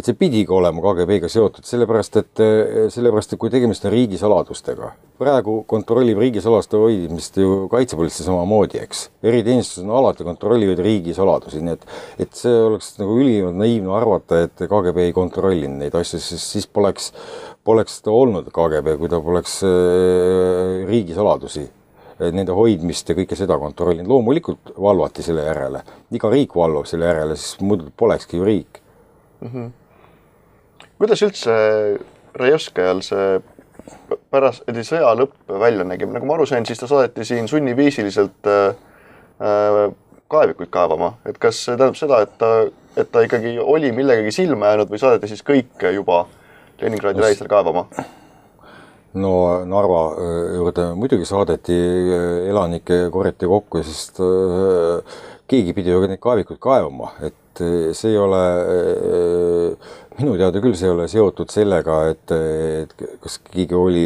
et 0.00 0.08
see 0.08 0.16
pidigi 0.16 0.52
olema 0.54 0.80
KGB-ga 0.80 1.28
seotud, 1.28 1.66
sellepärast 1.68 2.16
et, 2.20 2.42
sellepärast 2.94 3.34
et 3.34 3.40
kui 3.40 3.52
tegemist 3.52 3.84
on 3.84 3.92
riigisaladustega, 3.92 4.94
praegu 5.20 5.58
kontrollib 5.68 6.20
riigisaladuste 6.22 6.78
hoidmist 6.80 7.36
ju 7.40 7.66
kaitsepolitsei 7.72 8.24
samamoodi, 8.24 8.80
eks. 8.80 9.02
eriteenistused 9.28 9.84
on 9.84 9.92
alati 9.98 10.24
kontrollivad 10.24 10.80
riigisaladusi, 10.86 11.60
nii 11.66 11.76
et, 11.76 11.84
et 12.24 12.38
see 12.38 12.54
oleks 12.64 12.94
nagu 13.00 13.18
ülimalt 13.20 13.58
naiivne 13.60 13.92
arvata, 13.98 14.44
et 14.46 14.62
KGB 14.62 15.04
ei 15.04 15.16
kontrollinud 15.16 15.82
neid 15.82 15.98
asju, 16.00 16.22
sest 16.24 16.56
siis 16.56 16.68
poleks, 16.70 17.10
poleks 17.66 18.00
ta 18.06 18.14
olnud 18.14 18.48
KGB, 18.54 18.96
kui 19.02 19.12
ta 19.12 19.20
poleks 19.24 19.58
äh, 19.68 20.78
riigisaladusi 20.88 21.66
äh, 21.66 22.30
nende 22.30 22.56
hoidmist 22.56 23.12
ja 23.12 23.18
kõike 23.18 23.36
seda 23.36 23.60
kontrollinud, 23.60 24.08
loomulikult 24.08 24.72
valvati 24.80 25.26
selle 25.28 25.44
järele, 25.44 25.84
iga 26.16 26.32
riik 26.32 26.56
valvab 26.56 26.88
selle 26.88 27.12
järele, 27.12 27.36
siis 27.36 27.60
muidu 27.60 27.92
polekski 28.00 28.40
ju 28.40 28.48
riik 28.48 28.80
mm. 28.80 29.52
-hmm 29.52 29.68
kuidas 31.00 31.24
üldse 31.26 31.54
Rajevskajal 32.40 33.00
see 33.02 33.40
pärast 34.30 34.68
sõja 34.86 35.10
lõpp 35.18 35.50
välja 35.60 35.86
nägi, 35.88 36.06
nagu 36.06 36.28
ma 36.28 36.36
aru 36.36 36.46
sain, 36.46 36.66
siis 36.68 36.78
ta 36.78 36.86
saadeti 36.90 37.24
siin 37.26 37.48
sunniviisiliselt 37.50 38.46
äh, 38.46 38.76
äh, 39.40 39.80
kaevikuid 40.30 40.70
kaevama, 40.70 41.14
et 41.26 41.40
kas 41.42 41.64
see 41.64 41.74
tähendab 41.74 41.98
seda, 41.98 42.20
et 42.22 42.36
ta, 42.38 42.52
et 43.00 43.10
ta 43.10 43.24
ikkagi 43.26 43.56
oli 43.58 43.90
millegagi 43.96 44.30
silma 44.34 44.70
jäänud 44.70 44.92
või 44.92 45.02
saadeti 45.02 45.32
siis 45.32 45.42
kõik 45.46 45.90
juba 45.96 46.24
Leningradi 46.80 47.20
lähistel 47.20 47.50
kaevama? 47.50 47.88
no 49.14 49.64
Narva 49.66 50.02
äh, 50.14 50.54
juurde 50.56 50.86
muidugi 50.94 51.26
saadeti 51.26 51.74
äh, 51.74 52.48
elanikke, 52.50 53.08
korjati 53.12 53.48
kokku, 53.50 53.82
sest 53.86 54.20
äh, 54.22 55.18
keegi 55.50 55.74
pidi 55.74 55.90
ju 55.90 56.04
neid 56.06 56.22
kaevikuid 56.22 56.60
kaevama, 56.62 57.14
et 57.26 57.36
see 57.60 58.12
ei 58.12 58.18
ole, 58.18 58.42
minu 60.18 60.34
teada 60.38 60.60
küll 60.62 60.74
see 60.76 60.88
ei 60.88 60.94
ole 60.94 61.06
seotud 61.10 61.52
sellega, 61.52 61.96
et, 62.12 62.32
et 62.34 63.04
kas 63.22 63.38
keegi 63.46 63.76
oli, 63.76 64.04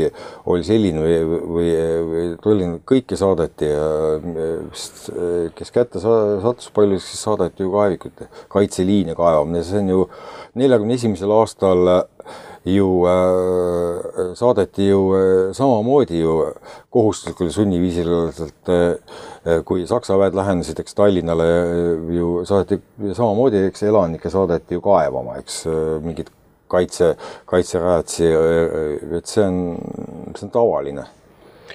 oli 0.53 0.67
selline 0.67 1.03
või, 1.03 1.39
või, 1.55 1.69
või 2.11 2.27
Tallinna 2.45 2.81
kõike 2.87 3.19
saadeti 3.19 3.71
ja 3.71 3.89
kes 5.57 5.75
kätte 5.75 6.03
sattus 6.03 6.71
palju, 6.77 7.01
siis 7.03 7.25
saadeti 7.25 7.65
ju 7.65 7.73
kaevikuid, 7.75 8.27
kaitseliine 8.53 9.17
kaevama 9.19 9.61
ja 9.61 9.69
see 9.69 9.81
on 9.83 9.95
ju 9.95 10.09
neljakümne 10.61 10.99
esimesel 11.01 11.33
aastal 11.35 11.95
ju 12.65 13.07
äh, 13.07 14.35
saadeti 14.35 14.87
ju 14.89 15.01
äh, 15.15 15.53
samamoodi 15.53 16.21
ju 16.21 16.53
kohustuslikul 16.91 17.51
sunniviisiliselt 17.51 18.69
äh,, 18.69 19.61
kui 19.65 19.87
Saksa 19.87 20.17
väed 20.19 20.37
lähenesid, 20.37 20.81
eks 20.81 20.97
Tallinnale 20.97 21.49
äh, 21.49 22.15
ju 22.17 22.31
saadeti 22.49 22.81
samamoodi, 23.13 23.67
eks 23.69 23.85
elanikke 23.85 24.33
saadeti 24.33 24.79
ju 24.79 24.85
kaevama, 24.85 25.37
eks 25.43 25.67
äh, 25.69 25.83
mingid 26.05 26.33
kaitse, 26.73 27.13
kaitserajatisi, 27.51 28.31
äh, 28.33 29.17
et 29.19 29.29
see 29.29 29.45
on, 29.45 29.61
see 30.33 30.49
on 30.49 30.55
tavaline. 30.57 31.07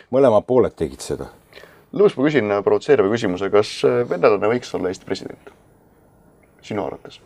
mõlemad 0.10 0.46
pooled 0.50 0.74
tegid 0.74 1.06
seda. 1.06 1.30
lõpus 1.94 2.18
ma 2.18 2.26
küsin 2.26 2.54
provotseeriva 2.66 3.14
küsimuse, 3.14 3.50
kas 3.54 3.78
venelane 4.10 4.50
võiks 4.56 4.74
olla 4.74 4.90
Eesti 4.90 5.06
president? 5.06 5.54
sinu 6.66 6.86
arvates? 6.86 7.22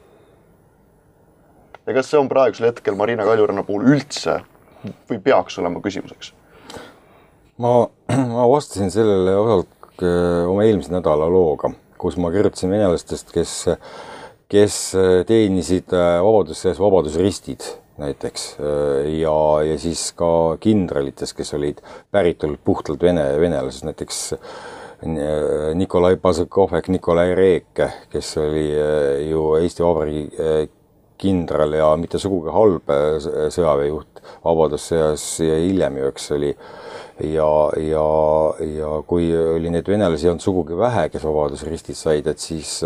Ja 1.88 1.96
kas 1.96 2.10
see 2.12 2.20
on 2.20 2.32
praegusel 2.32 2.70
hetkel 2.70 2.96
Marina 3.00 3.26
Kaljuranna 3.28 3.66
puhul 3.68 3.86
üldse 3.96 4.40
või 5.10 5.20
peaks 5.24 5.60
olema 5.62 5.82
küsimuseks? 5.84 6.34
ma, 7.58 7.76
ma 8.36 8.48
vastasin 8.50 8.92
sellele 8.94 9.36
osalt 9.38 10.04
äh, 10.04 10.44
oma 10.50 10.66
eelmise 10.68 10.94
nädala 10.94 11.30
looga, 11.32 11.74
kus 12.02 12.18
ma 12.20 12.32
kirjutasin 12.34 12.74
venelastest, 12.74 13.32
kes, 13.36 13.56
kes 14.52 14.82
teenisid 15.30 15.94
äh, 15.96 16.20
Vabadussõjas 16.24 16.82
Vabadusristid 16.82 17.68
näiteks 18.02 18.46
äh, 18.58 19.10
ja, 19.20 19.36
ja 19.68 19.80
siis 19.82 20.08
ka 20.18 20.30
kindralitest, 20.64 21.36
kes 21.38 21.54
olid 21.58 21.84
päritolult 22.14 22.64
puhtalt 22.64 23.04
vene, 23.04 23.28
venelased, 23.42 23.86
näiteks 23.90 24.30
Nikolai 25.76 26.16
Pazõkovek, 26.16 26.86
Nikolai 26.94 27.34
Reek, 27.36 27.82
kes 28.08 28.30
oli 28.40 28.70
ju 29.28 29.42
Eesti 29.60 29.84
Vabariigi 29.84 30.30
kindral 31.24 31.74
ja 31.78 31.90
mitte 32.00 32.22
sugugi 32.22 32.54
halb 32.54 32.94
äh, 32.94 33.18
sõjaväejuht 33.54 34.22
Vabadussõjas 34.44 35.26
ja 35.44 35.58
hiljem 35.64 36.00
ju, 36.00 36.12
eks 36.12 36.30
oli. 36.36 36.54
ja, 37.32 37.50
ja, 37.80 38.06
ja 38.68 38.94
kui 39.08 39.28
oli 39.32 39.72
neid 39.74 39.88
venelasi 39.88 40.28
ei 40.28 40.34
olnud 40.34 40.46
sugugi 40.46 40.78
vähe, 40.80 41.08
kes 41.14 41.26
Vabadusristid 41.28 41.98
said, 42.00 42.28
et 42.28 42.40
siis, 42.44 42.80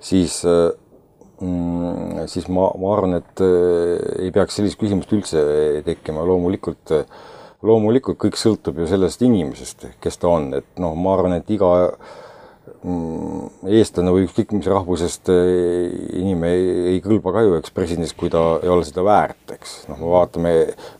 siis 0.00 0.40
mm, 0.44 2.24
siis 2.30 2.48
ma, 2.52 2.70
ma 2.80 2.96
arvan, 2.96 3.20
et 3.20 3.44
äh, 3.44 4.26
ei 4.26 4.34
peaks 4.34 4.60
sellist 4.60 4.80
küsimust 4.80 5.12
üldse 5.16 5.46
tekkima, 5.86 6.26
loomulikult 6.28 6.98
loomulikult 7.64 8.18
kõik 8.20 8.36
sõltub 8.38 8.78
ju 8.80 8.88
sellest 8.88 9.22
inimesest, 9.24 9.88
kes 10.02 10.20
ta 10.20 10.30
on, 10.36 10.50
et 10.58 10.66
noh, 10.82 10.92
ma 10.98 11.14
arvan, 11.16 11.38
et 11.38 11.50
iga 11.54 11.70
eestlane 12.84 14.12
või 14.12 14.26
ükskõik 14.26 14.50
mis 14.52 14.66
rahvusest 14.68 15.30
eh, 15.32 15.92
inimene 16.20 16.50
ei, 16.52 16.64
ei 16.92 16.98
kõlba 17.04 17.32
ka 17.32 17.44
ju 17.46 17.54
eks 17.56 17.72
presidendiks, 17.72 18.12
kui 18.18 18.28
ta 18.32 18.42
ei 18.60 18.68
ole 18.68 18.84
seda 18.84 19.04
väärt, 19.06 19.54
eks. 19.56 19.72
noh, 19.88 20.02
me 20.02 20.10
vaatame, 20.12 20.52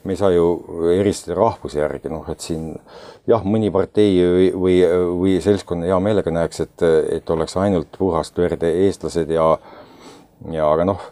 me 0.04 0.14
ei 0.14 0.20
saa 0.20 0.30
ju 0.32 0.46
eristada 0.94 1.36
rahvuse 1.36 1.82
järgi, 1.82 2.08
noh, 2.12 2.24
et 2.32 2.44
siin 2.44 2.70
jah, 3.28 3.44
mõni 3.44 3.68
partei 3.74 4.16
või, 4.16 4.48
või, 4.64 4.78
või 5.20 5.34
seltskond 5.44 5.84
hea 5.84 5.98
meelega 6.00 6.32
näeks, 6.32 6.64
et, 6.64 6.86
et 7.18 7.34
oleks 7.36 7.58
ainult 7.60 8.00
puhast 8.00 8.40
verd 8.40 8.64
eestlased 8.70 9.34
ja 9.36 9.50
ja 10.52 10.64
aga 10.68 10.88
noh, 10.88 11.04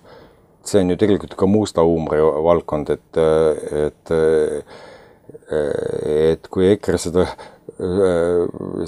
see 0.64 0.81
on 0.81 0.95
ju 0.95 0.97
tegelikult 1.01 1.37
ka 1.37 1.49
musta 1.49 1.85
huumori 1.85 2.25
valdkond, 2.49 2.97
et, 2.97 3.20
et 3.85 4.16
et 5.53 6.47
kui 6.49 6.70
EKRE 6.73 6.99
seda 7.01 7.27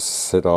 seda 0.02 0.54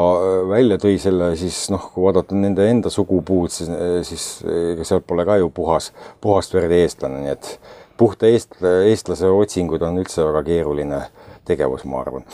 välja 0.49 0.77
tõi 0.81 0.97
selle, 1.01 1.31
siis 1.39 1.67
noh, 1.73 1.89
kui 1.93 2.05
vaadata 2.05 2.35
nende 2.37 2.65
enda 2.69 2.91
sugupuud, 2.93 3.51
siis, 3.53 3.69
siis 4.09 4.27
ega 4.73 4.85
sealt 4.87 5.07
pole 5.07 5.25
ka 5.27 5.37
ju 5.41 5.49
puhas, 5.53 5.91
puhast 6.21 6.55
verd 6.57 6.73
eestlane, 6.75 7.21
nii 7.23 7.35
et 7.35 7.51
puhta 7.97 8.29
eest-, 8.29 8.59
eestlase 8.61 9.29
otsingud 9.31 9.85
on 9.85 10.01
üldse 10.01 10.25
väga 10.25 10.43
keeruline 10.49 11.01
tegevus, 11.47 11.85
ma 11.85 12.01
arvan. 12.01 12.25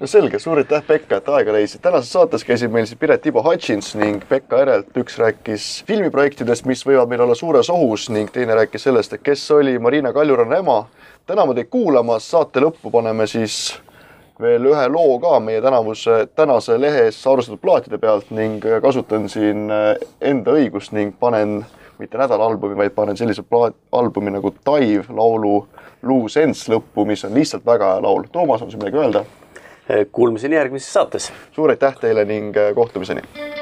no 0.00 0.10
selge, 0.10 0.38
suur 0.42 0.60
aitäh, 0.62 0.82
Pekka, 0.86 1.20
et 1.22 1.30
aega 1.32 1.54
leisid. 1.56 1.82
tänases 1.84 2.12
saates 2.12 2.44
käisid 2.46 2.74
meil 2.74 2.86
siis 2.90 2.98
Piret 3.00 3.26
Ivo 3.26 3.42
Hutchins 3.46 3.94
ning 3.98 4.24
Pekka 4.28 4.62
Erelt. 4.62 4.90
üks 4.98 5.18
rääkis 5.22 5.70
filmiprojektidest, 5.88 6.66
mis 6.70 6.84
võivad 6.86 7.10
meil 7.10 7.24
olla 7.26 7.38
suures 7.38 7.70
ohus 7.70 8.08
ning 8.10 8.30
teine 8.30 8.58
rääkis 8.58 8.88
sellest, 8.88 9.16
et 9.16 9.22
kes 9.22 9.50
oli 9.50 9.78
Marina 9.78 10.12
Kaljuranna 10.12 10.60
ema. 10.62 10.84
täname 11.26 11.54
teid 11.54 11.70
kuulamast, 11.70 12.30
saate 12.30 12.60
lõppu 12.60 12.90
paneme 12.90 13.26
siis 13.26 13.78
veel 14.42 14.66
ühe 14.72 14.88
loo 14.90 15.18
ka 15.22 15.38
meie 15.40 15.60
tänavuse, 15.62 16.26
tänase 16.36 16.78
lehes 16.80 17.20
arvestatud 17.26 17.60
plaatide 17.62 17.98
pealt 18.02 18.30
ning 18.34 18.64
kasutan 18.82 19.28
siin 19.32 19.70
äh, 19.70 19.94
enda 20.20 20.56
õigust 20.58 20.94
ning 20.96 21.14
panen 21.20 21.62
mitte 21.98 22.18
nädalalbumi, 22.18 22.76
vaid 22.76 22.96
panen 22.96 23.16
sellise 23.16 23.44
plaat, 23.46 23.76
albumi 23.92 24.34
nagu 24.34 24.54
Taiv 24.64 25.10
laulu 25.14 25.66
Luu 26.02 26.28
Sense 26.28 26.72
lõppu, 26.72 27.06
mis 27.06 27.22
on 27.24 27.34
lihtsalt 27.38 27.66
väga 27.66 27.94
hea 27.94 28.02
laul. 28.02 28.26
Toomas, 28.32 28.64
on 28.64 28.72
sul 28.72 28.82
midagi 28.82 28.98
öelda? 28.98 29.24
Kuulmiseni 30.12 30.58
järgmises 30.58 30.92
saates. 30.92 31.32
suur 31.52 31.70
aitäh 31.70 31.98
teile 32.00 32.24
ning 32.24 32.56
äh, 32.56 32.74
kohtumiseni 32.74 33.61